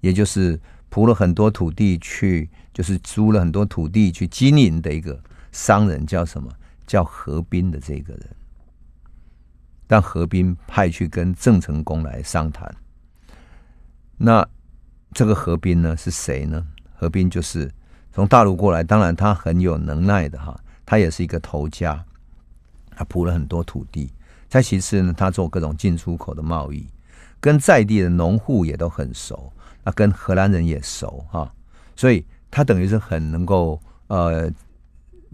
[0.00, 5.20] 也就是铺了很多土地去，就是租了很多土地去经营的一个
[5.50, 6.48] 商人，叫什么？
[6.86, 8.26] 叫何斌的这个人。
[9.86, 12.74] 让何斌派去跟郑成功来商谈。
[14.16, 14.46] 那
[15.12, 16.64] 这个何斌呢是谁呢？
[16.94, 17.70] 何斌就是
[18.12, 22.04] 从大陆过来，当然他很有能耐的哈，他也是一个头家，
[22.96, 24.10] 他铺了很多土地。
[24.48, 26.86] 再其次呢，他做各种进出口的贸易，
[27.40, 31.52] 跟在地的农户也都很熟，那跟荷兰人也熟哈，
[31.96, 34.48] 所以他等于是很能够呃，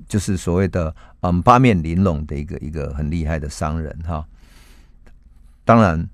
[0.09, 4.27] 就是所谓的嗯八面玲珑的一个一个很厉害的商人哈。
[5.71, 6.05] 当然，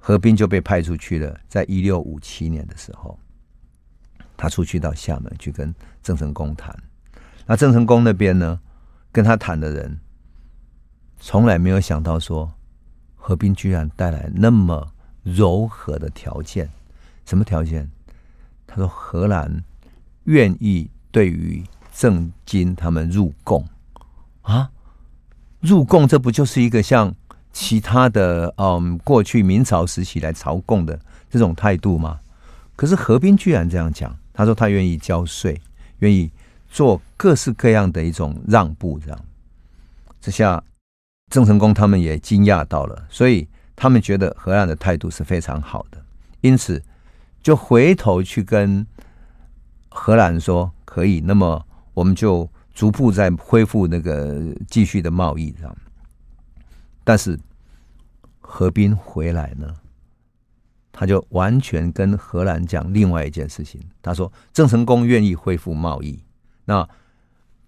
[0.00, 1.38] 何斌就被派出去了。
[1.48, 3.16] 在一六五七年的时候，
[4.36, 5.72] 他出去到厦门去跟
[6.02, 6.76] 郑成功谈。
[7.46, 8.58] 那郑成功那边呢，
[9.12, 10.00] 跟他谈的人，
[11.20, 12.52] 从来没有想到说，
[13.14, 16.68] 何斌居然带来那么柔和的条件。
[17.24, 17.88] 什么条件？
[18.66, 19.62] 他说荷兰
[20.24, 23.64] 愿意对于郑经他们入贡
[24.42, 24.72] 啊，
[25.60, 27.14] 入贡，这不就是一个像？
[27.52, 32.20] 其他的，嗯，过去明朝时期来朝贡的这种态度吗？
[32.76, 35.60] 可是何斌居然这样讲，他说他愿意交税，
[35.98, 36.30] 愿意
[36.70, 39.20] 做各式各样的一种让步，这样。
[40.20, 40.62] 这下
[41.30, 46.02] 郑成功他们也惊讶到了，所以他们觉得荷兰的态度是非常好的，
[46.40, 46.82] 因此
[47.42, 48.86] 就回头去跟
[49.88, 55.76] 荷兰说可以，那么我们就逐步在恢复那个继续的贸易，这样。
[57.04, 57.38] 但是
[58.40, 59.74] 何斌回来呢，
[60.92, 63.80] 他就完全跟荷兰讲另外一件事情。
[64.02, 66.18] 他说：“郑成功愿意恢复贸易，
[66.64, 66.88] 那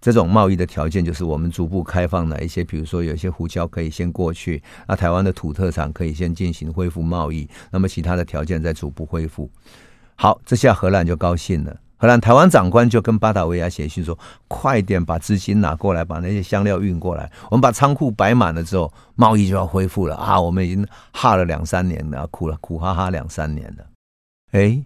[0.01, 9.49] 这种贸易的条件就是我们逐步开放哪一些，比如说有些胡椒可以先过去，那台湾的土特产可以先进行恢复贸易，那么其他的条件再逐步恢复。”
[10.15, 11.75] 好，这下荷兰就高兴了。
[12.03, 17.31] 荷兰台湾长官就跟巴达维亚写信说：“快点把资金拿过来，把那些香料运过来。
[17.49, 20.37] 我们把仓库摆满了之后，贸易就要恢复了啊！
[20.37, 23.85] 我们已经哈了两三年了，苦了苦哈哈两三年了。”
[24.51, 24.83] 哎，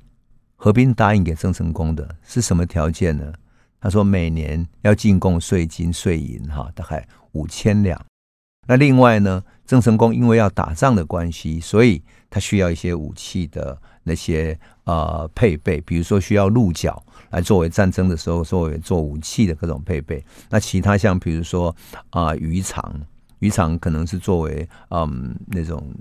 [0.57, 3.33] 何斌答应给郑成功的是什么条件呢？
[3.81, 7.99] 他说每年要进贡税金税银哈，大概五千两。
[8.67, 13.75] 那另外呢，郑成功因为要打仗的关系，所以他需要一些武器的
[14.07, 17.03] 那些呃配备，比如说需要鹿角。
[17.29, 20.23] 来作为战争的时候，作为做武器的各种配备。
[20.49, 21.75] 那其他像比如说
[22.09, 22.95] 啊，鱼肠，
[23.39, 25.93] 鱼肠可能是作为嗯那种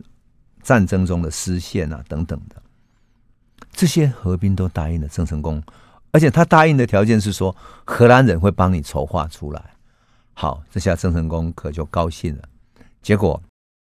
[0.62, 2.62] 战争中的丝线啊等等的。
[3.72, 5.60] 这些何斌都答应了郑成功，
[6.12, 9.60] 而且他答应的条件是说荷兰人会帮你筹划出来。
[10.32, 12.44] 好，这下郑成功可就高兴了。
[13.02, 13.42] 结果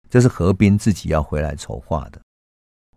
[0.09, 2.21] 这是何斌自己要回来筹划的。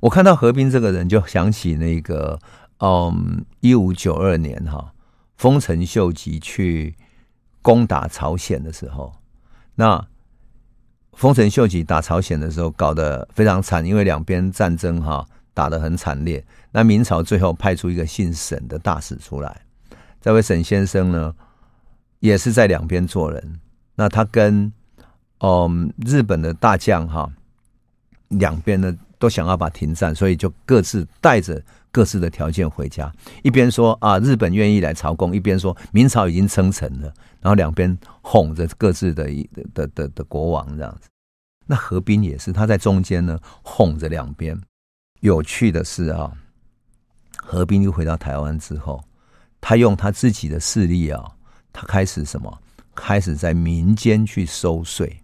[0.01, 2.39] 我看到何斌这个人，就想起那个。
[2.83, 4.95] 嗯，一五九二年哈，
[5.37, 6.97] 丰臣秀吉去
[7.61, 9.13] 攻打朝鲜的时候，
[9.75, 10.03] 那
[11.13, 16.43] 丰臣秀吉打朝鲜的时候搞得非常惨，因为两边战争哈打得很惨烈。
[16.73, 19.61] 那明朝最后派出一个姓沈的大使出来，
[20.19, 21.35] 这位沈先生呢，
[22.21, 23.61] 也是在两边做人。
[23.95, 24.73] 那他跟
[25.41, 27.31] 嗯日本的大将哈，
[28.29, 31.63] 两边的都想要把停战，所以就各自带着。
[31.93, 39.29] 各自的条件回家，一边说啊，日本愿意来朝贡，一边说明朝已经称臣了，然后两边哄着各自的
[39.75, 41.09] 的的的，国王这样子。
[41.67, 44.57] 那何斌也是他在中间呢，哄着两边。
[45.19, 46.31] 有趣的是啊，
[47.43, 49.03] 何斌又回到台湾之后，
[49.61, 51.21] 他用他自己的势力啊，
[51.73, 52.57] 他开始什么？
[52.95, 55.21] 开始在民间去收税。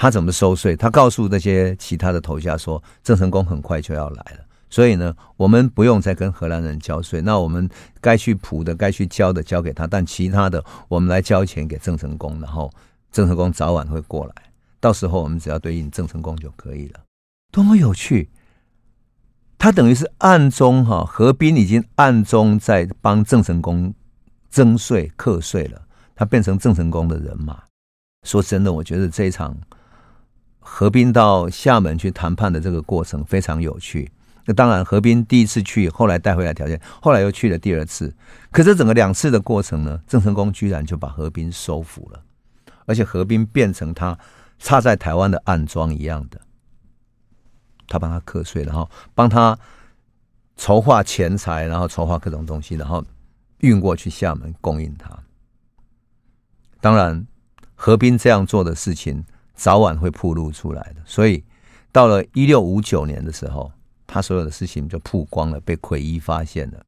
[0.00, 0.76] 他怎么收税？
[0.76, 4.44] 他告诉那些其他的头家说，郑成功很快就要来了。
[4.70, 7.20] 所以呢，我们不用再跟荷兰人交税。
[7.20, 7.68] 那我们
[8.00, 12.70] 该去铺的、该去交的交给他，但其他的我们来交钱给郑成功，然后
[13.10, 14.34] 郑成功早晚会过来。
[14.78, 17.00] 到时候我们只要对应郑成功就可以了。
[17.50, 18.30] 多么有趣！
[19.58, 23.92] 他等于是暗中哈，何斌已经暗中在帮郑成功
[24.48, 25.82] 征税课税了，
[26.14, 27.60] 他变成郑成功的人马。
[28.22, 29.56] 说真的，我觉得这一场
[30.70, 34.12] 何斌到厦门去谈判的这个过程非常有趣。
[34.44, 38.14] 那当然，何斌第一次去，后来带回来条件，后来又去了第二次。
[38.52, 42.22] 可是整个两次的过程呢，郑成功居然就把何斌收服了，
[42.86, 44.16] 而且何斌变成他
[44.58, 46.40] 插在台湾的暗桩一样的。
[47.88, 49.58] 他帮他课税，然后帮他
[50.56, 53.02] 筹划钱财，然后筹划各种东西，然后
[53.58, 55.10] 运过去厦门供应他。
[56.80, 57.26] 当然，
[57.74, 59.24] 何斌这样做的事情
[59.58, 61.42] 早晚会暴露出来的，所以
[61.90, 63.70] 到了一六五九年的时候，
[64.06, 66.80] 他所有的事情就曝光了，被奎一发现了。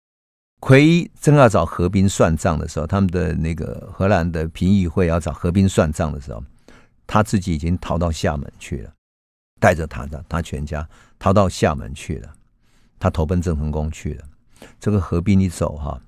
[0.60, 6.40] 奎一正要找何斌算账的时候，他们的那个荷兰的评议会要找何斌算账的时候，
[7.08, 8.92] 他自己已经逃到厦门去了。
[9.58, 12.32] 带着他的他全家逃到厦门去了，
[13.00, 14.24] 他投奔郑成功去了。
[14.78, 16.00] 这个何斌一走哈，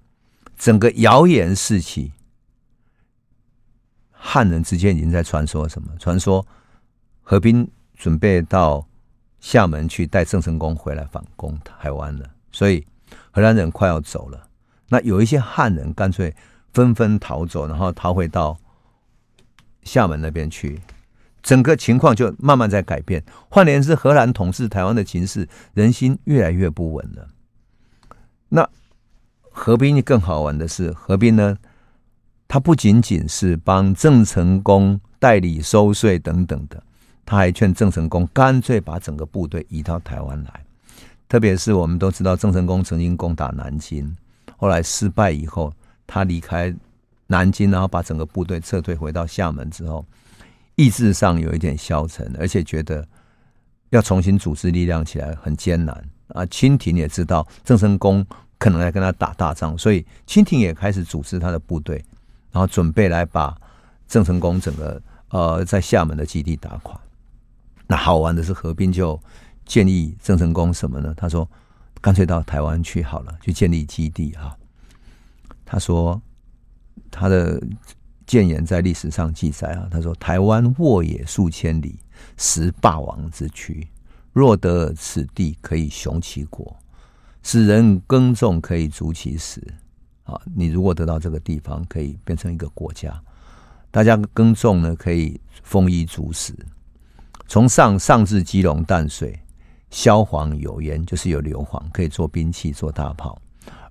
[0.56, 2.12] 整个谣言四起，
[4.24, 5.88] 汉人之间已经在传说什么？
[5.98, 6.46] 传说
[7.22, 8.86] 何斌准备到
[9.40, 12.86] 厦门去带郑成功回来反攻台湾了，所以
[13.32, 14.48] 荷兰人快要走了。
[14.88, 16.34] 那有一些汉人干脆
[16.72, 18.56] 纷纷逃走，然后逃回到
[19.82, 20.80] 厦门那边去。
[21.42, 23.24] 整个情况就慢慢在改变。
[23.50, 27.28] 换言之，荷兰统治台湾的情势，人心越来越不稳了。
[28.50, 28.70] 那
[29.50, 31.58] 何斌更好玩的是，何斌呢，
[32.52, 36.82] 他不仅仅是帮郑成功代理收税等等的，
[37.24, 40.62] 他还劝郑成功干脆把整个部队移到台湾来。
[41.30, 44.14] 特别是我们都知道，郑成功曾经攻打南京，
[44.58, 45.72] 后来失败以后，
[46.06, 46.74] 他离开
[47.26, 50.04] 南京，然后把整个部队撤退回到厦门之后。
[50.74, 53.02] 意志上有一点消沉，而且觉得
[53.88, 56.44] 要重新组织力量起来很艰难啊。
[56.44, 58.22] 清廷也知道郑成功
[58.58, 62.04] 可能要跟他打大仗，所以清廷也开始组织他的部队，
[62.52, 63.56] 然后准备来把
[64.06, 67.00] 郑成功整个呃在厦门的基地打垮。
[67.88, 69.20] 那好玩的是，何斌就
[69.64, 71.12] 建议郑成功什么呢？
[71.16, 71.48] 他说
[72.00, 74.56] ：“干脆到台湾去好了，去建立基地哈。”
[75.66, 76.22] 他说
[77.10, 77.60] 他的。
[78.24, 81.98] 谏言在历史上记载啊，他说：“台湾沃野数千里，
[82.38, 83.86] 实霸王之区。
[84.32, 86.64] 若得此地，可以雄其国；
[87.42, 89.62] 使人耕种，可以足其食。
[90.24, 93.20] 啊，你如果得到这个地方，可以变成一个国家，
[93.90, 96.54] 大家耕种呢，可以丰衣足食。
[97.48, 99.38] 从上上至基隆淡水，
[99.90, 103.36] 萧黄有烟，就是有硫磺，可以做兵器、做大炮；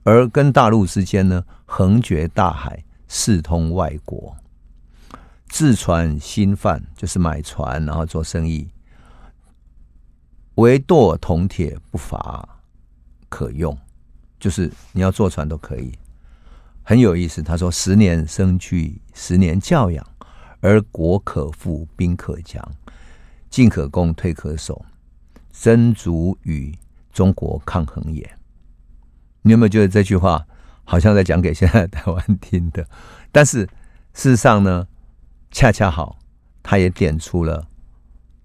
[0.04, 4.34] 而跟大陆之间呢，横绝大海。”四通外国，
[5.50, 8.65] 自船兴贩，就是买船然后做生意。
[10.56, 12.48] 唯舵铜铁不乏
[13.28, 13.78] 可用，
[14.39, 15.91] 就是你要坐船都可以，
[16.91, 17.41] 很有意思。
[17.41, 20.06] 他说：“十年生聚，十年教养，
[20.60, 22.62] 而国可富，兵可强，
[23.49, 24.84] 进可攻，退可守，
[25.54, 26.77] 真足与
[27.13, 28.30] 中国抗衡也。”
[29.43, 30.45] 你有没有觉得这句话？
[30.84, 32.86] 好像在讲给现在台湾听的，
[33.32, 33.60] 但是
[34.13, 34.86] 事实上呢，
[35.49, 36.19] 恰恰好，
[36.62, 37.65] 他也点出了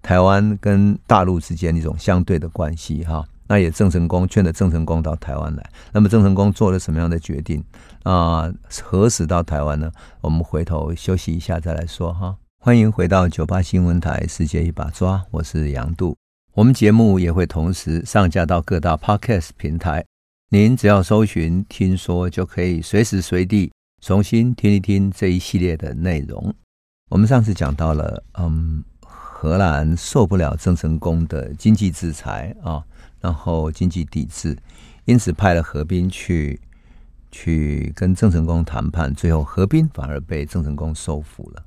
[0.01, 3.27] 台湾跟大陆之间一种相对的关系哈。
[3.49, 7.63] 那也郑成功劝了郑成功到台湾来，那么郑成功做了什么样的决定
[8.07, 8.49] 啊？
[8.81, 9.91] 何时到台湾呢？
[10.21, 12.37] 我们回头休息一下再来说哈。
[12.59, 16.15] 欢迎回到九八新闻台世界一把抓，我是杨度。
[16.53, 20.05] 我们节目也会同时上架到各大 Podcast 平台。
[20.49, 23.69] 您只要搜寻“听说”，就可以随时随地
[24.01, 26.53] 重新听一听这一系列的内容。
[27.09, 32.81] 我们上次讲到了，嗯，荷兰受不了郑成功的经济制裁啊，
[33.19, 34.57] 然后经济抵制，
[35.03, 36.59] 因此派了何斌去
[37.31, 41.63] 去跟郑成功谈判，最后何斌反而被郑成功收服了，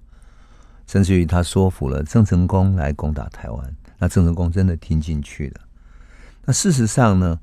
[0.86, 3.76] 甚至于他说服了郑成功来攻打台湾。
[3.98, 5.60] 那郑成功真的听进去了。
[6.44, 7.38] 那事实上呢？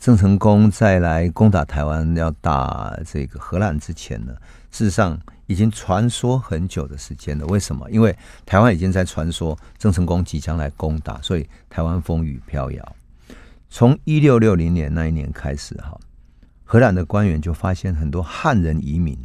[0.00, 4.32] 郑成功再来攻打台湾，要打这个荷兰之前呢，
[4.70, 7.44] 事实上已经传说很久的时间了。
[7.48, 7.86] 为什么？
[7.90, 8.16] 因为
[8.46, 12.96] 台湾已经在传说郑成功即将来攻打，所以台湾风雨飘摇。
[13.68, 16.00] 从一六六零年那一年开始，哈，
[16.72, 19.18] 荷兰的官员就发现很多汉人移民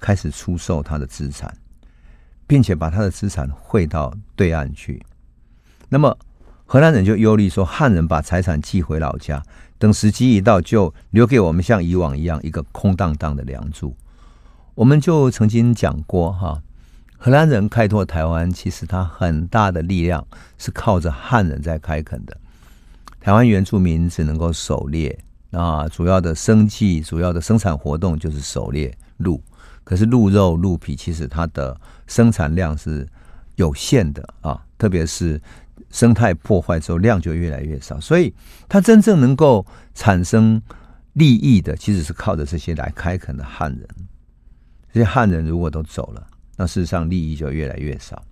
[0.00, 1.54] 开始出售他的资产，
[2.46, 5.04] 并且把他的资产汇到对岸去。
[5.90, 6.16] 那么
[6.64, 9.42] 荷兰人就忧虑说，汉人把财产寄回老家。
[9.76, 13.94] 等时机一到，就留给我们像以往一样一个空荡荡的梁柱。
[14.74, 16.62] 我们就曾经讲过哈，
[17.18, 20.26] 荷兰人开拓台湾，其实他很大的力量
[20.56, 22.34] 是靠着汉人在开垦的。
[23.20, 25.18] 台湾原住民只能够狩猎
[25.52, 29.42] 啊，主要的生计、主要的生产活动就是狩猎鹿。
[29.84, 33.06] 可是鹿肉、鹿皮其实它的生产量是
[33.54, 35.40] 有限的啊，特别是
[35.90, 38.00] 生态破坏之后，量就越来越少。
[38.00, 38.34] 所以
[38.68, 40.60] 它真正能够产生
[41.12, 43.88] 利益的，其实是靠着这些来开垦的汉人。
[44.92, 46.26] 这些汉人如果都走了，
[46.56, 48.22] 那事实上利益就越来越少。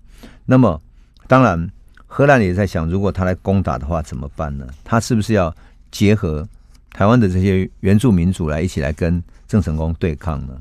[0.45, 0.81] 那么，
[1.29, 1.71] 当然，
[2.07, 4.67] 荷兰也在想，如果他来攻打的话，怎么办呢？
[4.83, 5.55] 他是不是要
[5.91, 6.47] 结合
[6.95, 10.59] 台湾的这些原住民族来一起来跟郑成功对抗呢？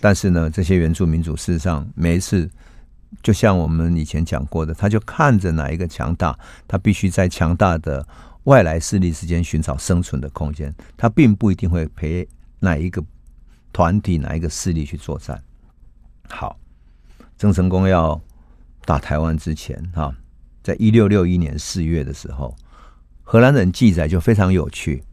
[0.00, 2.50] 但是呢，这些原住民族事实上每一次，
[3.22, 8.04] 就像我们以前讲过的，他就看着哪一个强大，他必须在强大的
[8.44, 12.26] 外来势力之间寻找生存的空间，他并不一定会陪
[12.58, 13.00] 哪一个。
[13.72, 15.38] 团体哪一个势力去作战？
[16.30, 16.58] 好，
[17.36, 18.18] 郑成功要
[18.86, 20.10] 打台湾之前，哈，
[20.62, 22.56] 在一六六一年四月的时候，
[23.22, 25.04] 荷兰人记载就非常有趣。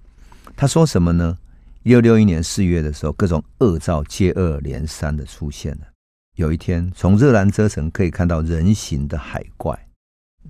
[0.55, 1.37] 他说什么呢？
[1.83, 5.87] 一六六一年四月的时候，各种恶兆接二连三的出现了。
[6.35, 9.87] 有一天，从热兰遮城可以看到人形的海怪，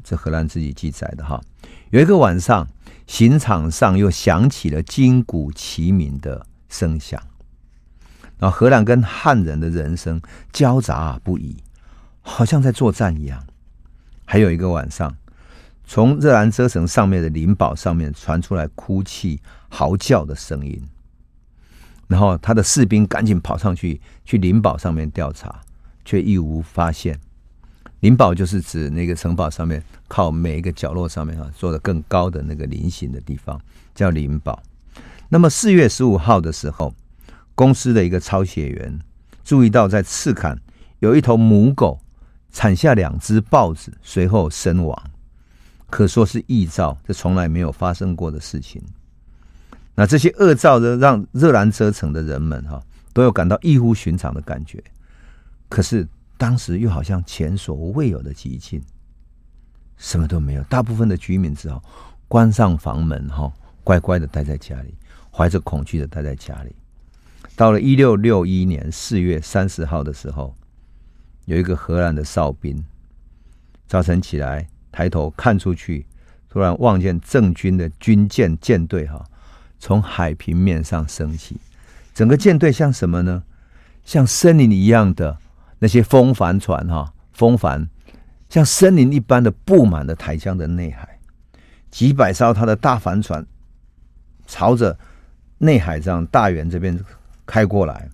[0.03, 1.41] 这荷兰自己记载的哈。
[1.89, 2.67] 有一个晚上，
[3.07, 7.21] 刑场上又响起了金鼓齐鸣的声响。
[8.37, 11.57] 然后荷兰跟汉人的人声交杂不已，
[12.21, 13.45] 好像在作战一样。
[14.25, 15.15] 还有一个晚上，
[15.85, 20.81] 从热兰遮城上面的灵堡上面传出来哭泣、嚎叫的声音。
[22.07, 25.61] 然后他的士兵赶紧跑上去，去灵堡上面调查，
[26.03, 27.19] 却一无发现。
[28.01, 33.59] 灵堡就是指那个城堡上面靠每一个角落上面啊做的更高的那个菱形的地方，
[33.95, 34.61] 叫灵堡。
[35.29, 36.93] 那么四月十五号的时候。
[37.55, 38.99] 公司的一个抄写员
[39.43, 40.59] 注意到，在赤坎
[41.01, 41.99] 有一头母狗
[42.51, 45.11] 产下两只豹子，随后身亡，
[45.93, 48.81] 可说是异兆，这从来没有发生过的事情。
[49.93, 52.81] 那这些恶兆呢，让热兰遮城的人们哈
[53.13, 54.83] 都有感到异乎寻常的感觉。
[55.69, 58.81] 可是当时又好像前所未有的寂静，
[59.95, 61.79] 什么都没有，大部分的居民只好
[62.27, 64.95] 关上房门哈，乖乖的待在家里，
[65.31, 66.75] 怀着恐惧的待在家里。
[67.55, 70.55] 到了一六六一年四月三十号的时候，
[71.45, 72.83] 有一个荷兰的哨兵，
[73.87, 76.05] 早晨起来抬头看出去，
[76.47, 79.21] 突然望见郑军的军舰舰队哈，
[79.77, 81.57] 从海平面上升起，
[82.13, 83.43] 整个舰队像什么呢？
[84.05, 85.37] 像森林一样的
[85.79, 87.85] 那些风帆船哈，风帆
[88.47, 91.19] 像森林一般的布满了台江的内海，
[91.91, 93.45] 几百艘他的大帆船
[94.47, 94.97] 朝着
[95.57, 96.97] 内海上大员这边。
[97.45, 98.09] 开过来，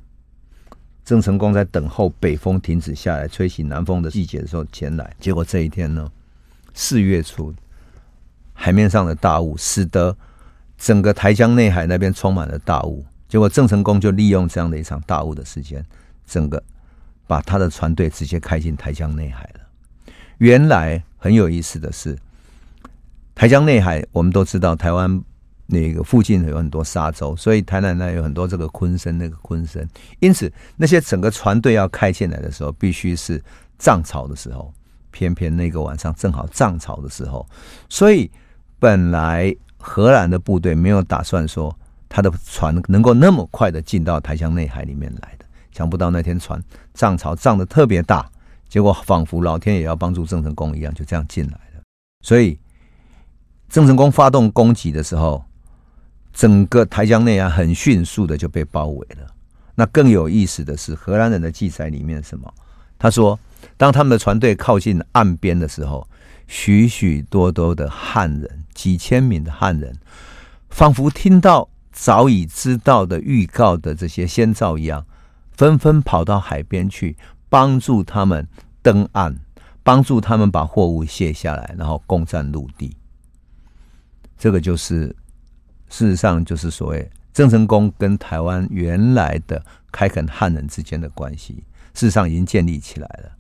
[1.06, 5.16] 郑成功在等候北风停止下来，吹起南风的季节的时候前来。
[5.20, 6.12] 结果这一天呢，
[6.80, 7.54] 四月初，
[8.54, 10.16] 海面上的大雾使得
[10.78, 13.06] 整个台江内海那边充满了大雾。
[13.28, 15.86] 结果郑成功就利用这样的一场大雾的时间，
[16.26, 16.64] 整个
[17.28, 20.14] 把他的船队直接开进台江内海了。
[20.38, 22.18] 原来很有意思的是，
[23.36, 25.22] 台江内海我们都知道，台湾。
[25.72, 33.40] 那个附近有很多沙洲，所以台南那有很多这个昆生，那个昆生，因此那些整个船队要开进来的时候，必须是
[33.78, 34.74] 涨潮的时候。
[35.12, 37.48] 偏偏那个晚上正好涨潮的时候，
[37.90, 38.30] 所以
[38.80, 41.76] 本来荷兰的部队没有打算说
[42.08, 46.62] 他的船能够那么快的进到台江内海里面来的，想不到那天船
[46.94, 48.30] 涨潮涨得特别大，
[48.68, 51.82] 结果仿佛老天也要帮助郑成功一样，就这样进来了。
[52.26, 52.60] 所以
[53.70, 55.44] 郑成功发动攻击的时候。
[56.32, 59.28] 整个台江内岸很迅速的就被包围了。
[59.74, 62.54] 那更有意思的是，荷兰人的记载里面什么？
[63.00, 63.38] 他说，
[63.80, 66.06] 当他们的船队靠近岸边的时候，
[66.48, 69.96] 许许多多的汉人，几千名的汉人，
[70.70, 75.06] 仿佛听到早已知道的预告的这些先兆一样，
[75.54, 77.16] 纷纷跑到海边去
[77.48, 78.46] 帮助他们
[78.82, 79.38] 登岸，
[79.82, 82.98] 帮助他们把货物卸下来，然后攻占陆地。
[84.38, 85.16] 这个就是。
[85.92, 89.60] 事实上，就是所谓郑成功跟台湾原来的
[89.92, 91.64] 开垦汉人之间的关系，
[91.96, 93.32] 事实上已经建立起来了。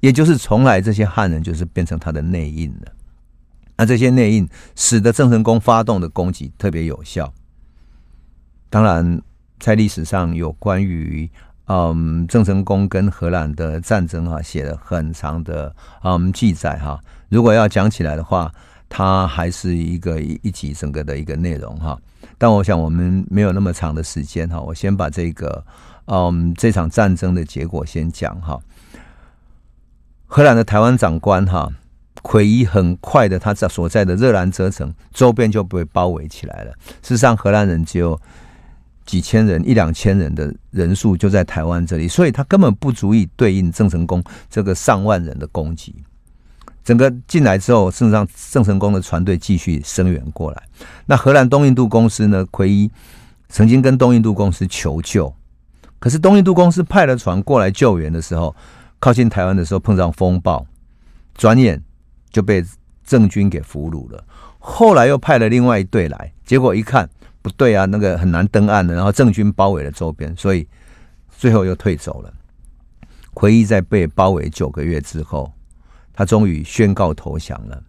[0.00, 2.92] 也就是从来这些汉人就是变成他的内应了。
[3.76, 7.32] 那这些内应使得郑成功发动的攻击特别有效。
[8.68, 9.22] 当然，
[9.58, 11.30] 在历史上有关于
[11.66, 18.52] 嗯郑成功跟荷兰的战争哈、写了很长的嗯记载哈、如果要讲起来的话。
[18.92, 21.96] 它还是一个一集整个的一个内容哈，
[22.36, 25.64] 但我想我们没有那么长的时间哈，我先把这个
[26.06, 28.58] 嗯这场战争的结果先讲哈。
[30.32, 31.68] 荷兰的台湾长官哈
[32.22, 36.72] 奎伊很快的，他在所在的热兰遮城周边就被包围起来了。
[37.02, 38.16] 事实上，荷兰人只有
[39.04, 45.92] 几千人，一两千人的人数就在台湾这里，所以他根本不足以对应郑成功这个上万人的攻击。
[46.84, 50.62] 整个进来之后，事实上郑成功的船队继续声援过来。
[51.06, 52.46] 那荷兰东印度公司呢？
[52.52, 52.88] 奎伊
[53.48, 55.34] 曾经跟东印度公司求救，
[55.98, 58.54] 可是东印度公司派了船过来救援的时候，
[59.00, 60.64] 靠近台湾的时候碰上风暴，
[61.34, 61.82] 转眼
[62.30, 62.64] 就被
[63.02, 64.22] 郑军给俘虏了。
[64.58, 67.08] 后来又派了另外一队来，结果一看
[67.40, 70.68] 不对啊，那个很难登岸的，然后郑军包围了周边，所以
[71.30, 72.32] 最后又退走了。
[73.32, 75.50] 奎伊在被包围九个月之后，
[76.12, 77.82] 他终于宣告投降了。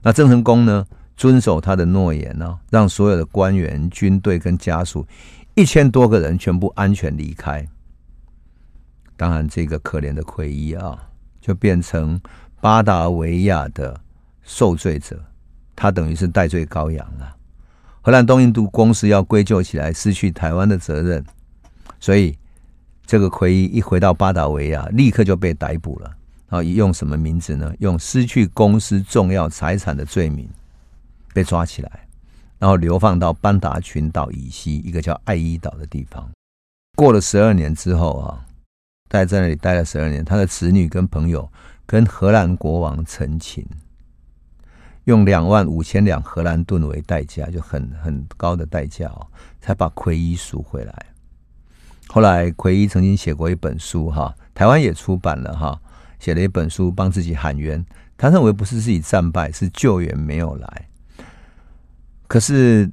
[0.00, 0.86] 那郑成功呢，
[1.16, 5.06] 遵守他的诺言呢，让所有的官员、军队跟家属
[5.54, 7.66] 一千多个人全部安全离开。
[9.18, 10.96] 当然，这个可怜的奎伊啊，
[11.40, 12.18] 就变成
[12.60, 14.00] 巴达维亚的
[14.42, 15.20] 受罪者，
[15.74, 17.34] 他等于是代罪羔羊了。
[18.00, 21.22] 荷兰东印度公司要归咎起来失去台湾的责任，
[21.98, 22.38] 所以
[23.04, 26.10] 这个奎伊一回到巴达维亚，立刻就被逮捕了。
[26.48, 27.74] 然后用什么名字呢？
[27.80, 30.48] 用失去公司重要财产的罪名
[31.34, 32.06] 被抓起来，
[32.58, 36.30] 然后流放到班达群岛以西一个叫爱伊岛的地方。
[36.96, 38.46] 过了十二年之后啊，
[39.08, 41.50] 待在那里待了十二年，他的子女跟朋友
[41.86, 43.66] 跟荷兰国王陈情，
[45.04, 49.26] 用两万五千两荷兰盾为代价，就很很高的代价哦，
[49.60, 51.06] 才把奎伊赎回来。
[52.06, 55.80] 后来奎伊曾经写过一本书哈，台湾也出版了哈。
[56.18, 57.86] 写了一本书帮自己喊冤，
[58.16, 60.88] 他认为不是自己战败，是救援没有来。
[62.26, 62.90] 可是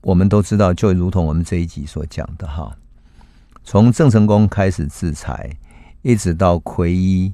[0.00, 2.76] 我们都知道，就如同我们这一集所讲的哈，
[3.66, 5.50] 从郑成功开始制裁，
[6.02, 7.32] 一直到奎一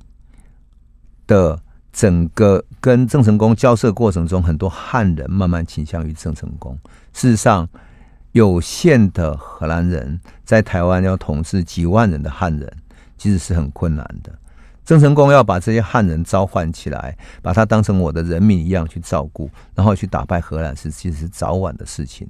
[1.27, 1.61] 的
[1.93, 6.77] 整个跟郑成功交涉过程中，很多汉人慢慢倾向于郑成功。
[7.13, 7.69] 事实上，
[8.33, 12.67] 有限的荷兰人在台湾要统治几万人的汉人，
[13.19, 14.33] 其实是很困难的。
[14.87, 22.27] 郑成功要把这些汉人召唤起来，把他当成我的人民一样去照顾，然后去打败荷兰，是其实是早晚的事情。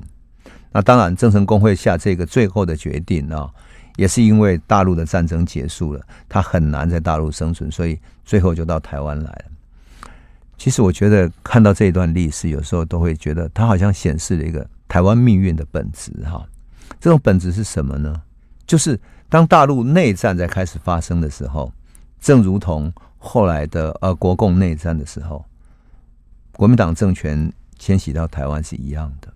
[0.72, 3.48] 那当然，郑成功会下这个最后的决定啊，
[3.96, 9.44] 也是因为大陆的战争结束了，他很难在大陆生存，所以最后就到台湾来了。
[10.56, 16.46] 其实我觉得看到这一段历史，有时候都会觉得他好像显示了一个台湾命运的本质哈。
[17.00, 18.22] 这种本质是什么呢？
[18.66, 21.72] 就是当大陆内战在开始发生的时候。
[22.20, 25.44] 正如同后来的呃国共内战的时候，
[26.52, 29.26] 国民党政权迁徙到台湾是一样的。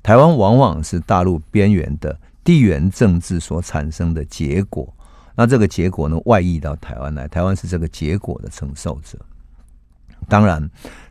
[0.00, 4.94] 台湾往往是大陆边缘的地缘政治所产生的结果，
[5.34, 9.18] 那这个结果呢，外溢到台湾来，台湾是这个结果的承受者。
[10.28, 10.70] 当然，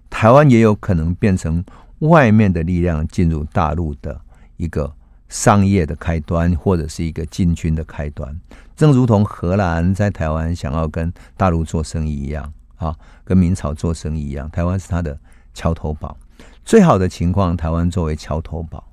[0.09, 1.63] 台湾也有可能变成
[1.99, 4.19] 外面的力量进入大陆的
[4.57, 4.93] 一个
[5.27, 8.39] 商业的开端，或者是一个进军的开端。
[8.75, 15.17] 正如同荷兰在台湾想要跟大陆做生意一样，啊，跟明朝做生意一样，台湾是他的
[15.53, 16.15] 桥头堡。
[16.65, 18.83] 最好的情况，台湾作为桥头堡，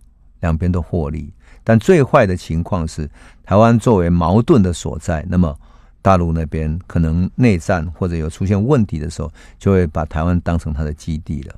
[0.40, 1.32] 两边都获利；
[1.70, 3.08] 但最坏的情况是，
[3.44, 5.56] 台湾作为矛盾的所在，那么
[6.02, 11.54] 大陆那边可能内战或者有出现问题的时候，就会把台湾当成他的基地了。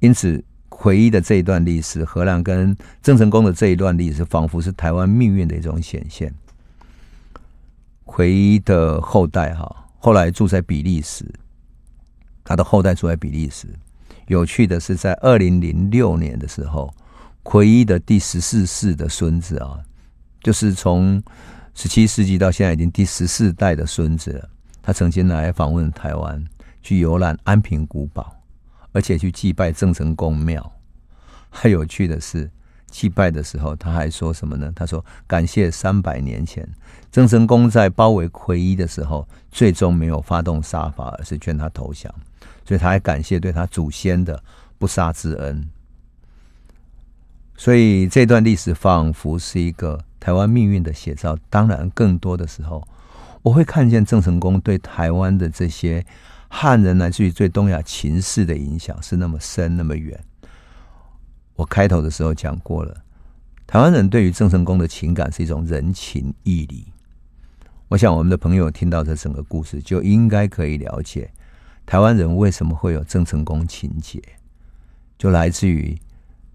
[0.00, 6.32] 因此，奎伊的这一段历史，荷兰跟郑成功的这一段历史，仿佛是台湾命运的一种显现。
[8.06, 11.26] 奎伊的后代哈，后来住在比利时。
[12.42, 13.68] 他的后代住在比利时。
[14.28, 16.90] 有趣的是，在二零零六年的时候，
[17.48, 19.80] 奎一的第十四世的孙子啊，
[20.42, 21.22] 就是从
[21.72, 24.50] 十七世纪到现在已经第十四代的孙子了。
[24.82, 26.44] 他曾经来访问台湾，
[26.82, 28.36] 去游览安平古堡，
[28.92, 30.70] 而且去祭拜郑成功庙。
[31.48, 32.50] 还有趣的是。
[32.90, 34.70] 祭拜的时候，他还说什么呢？
[34.76, 36.66] 他说：“感谢三百年前
[37.10, 42.12] 郑成功在包围奎一的时候，最终没有发动杀伐，而是劝他投降。
[42.66, 44.42] 所以他还感谢对他祖先的
[44.78, 45.66] 不杀之恩。
[47.58, 51.36] 所以这段历史仿佛是一个台湾命运的写照。
[51.50, 52.86] 当然，更多的时候，
[53.42, 56.06] 我会看见郑成功对台湾的这些
[56.48, 60.18] 汉人，来自于最东亚情势的影响是那么深，那么远。”
[61.56, 63.02] 我开头的时候讲过了，
[63.66, 66.86] 台湾人对于郑成功的情感是一种人情义理。
[67.88, 71.28] 我想我们的朋友听到这整个故事，就应该可以了解
[71.84, 74.22] 台湾人为什么会有郑成功情节，
[75.18, 75.98] 就来自于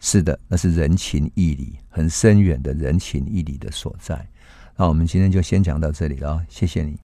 [0.05, 4.27] 是的，那是人情义理，很深远的人情义理的所在。
[4.75, 6.97] 那我们今天就先讲到这里了，谢谢你。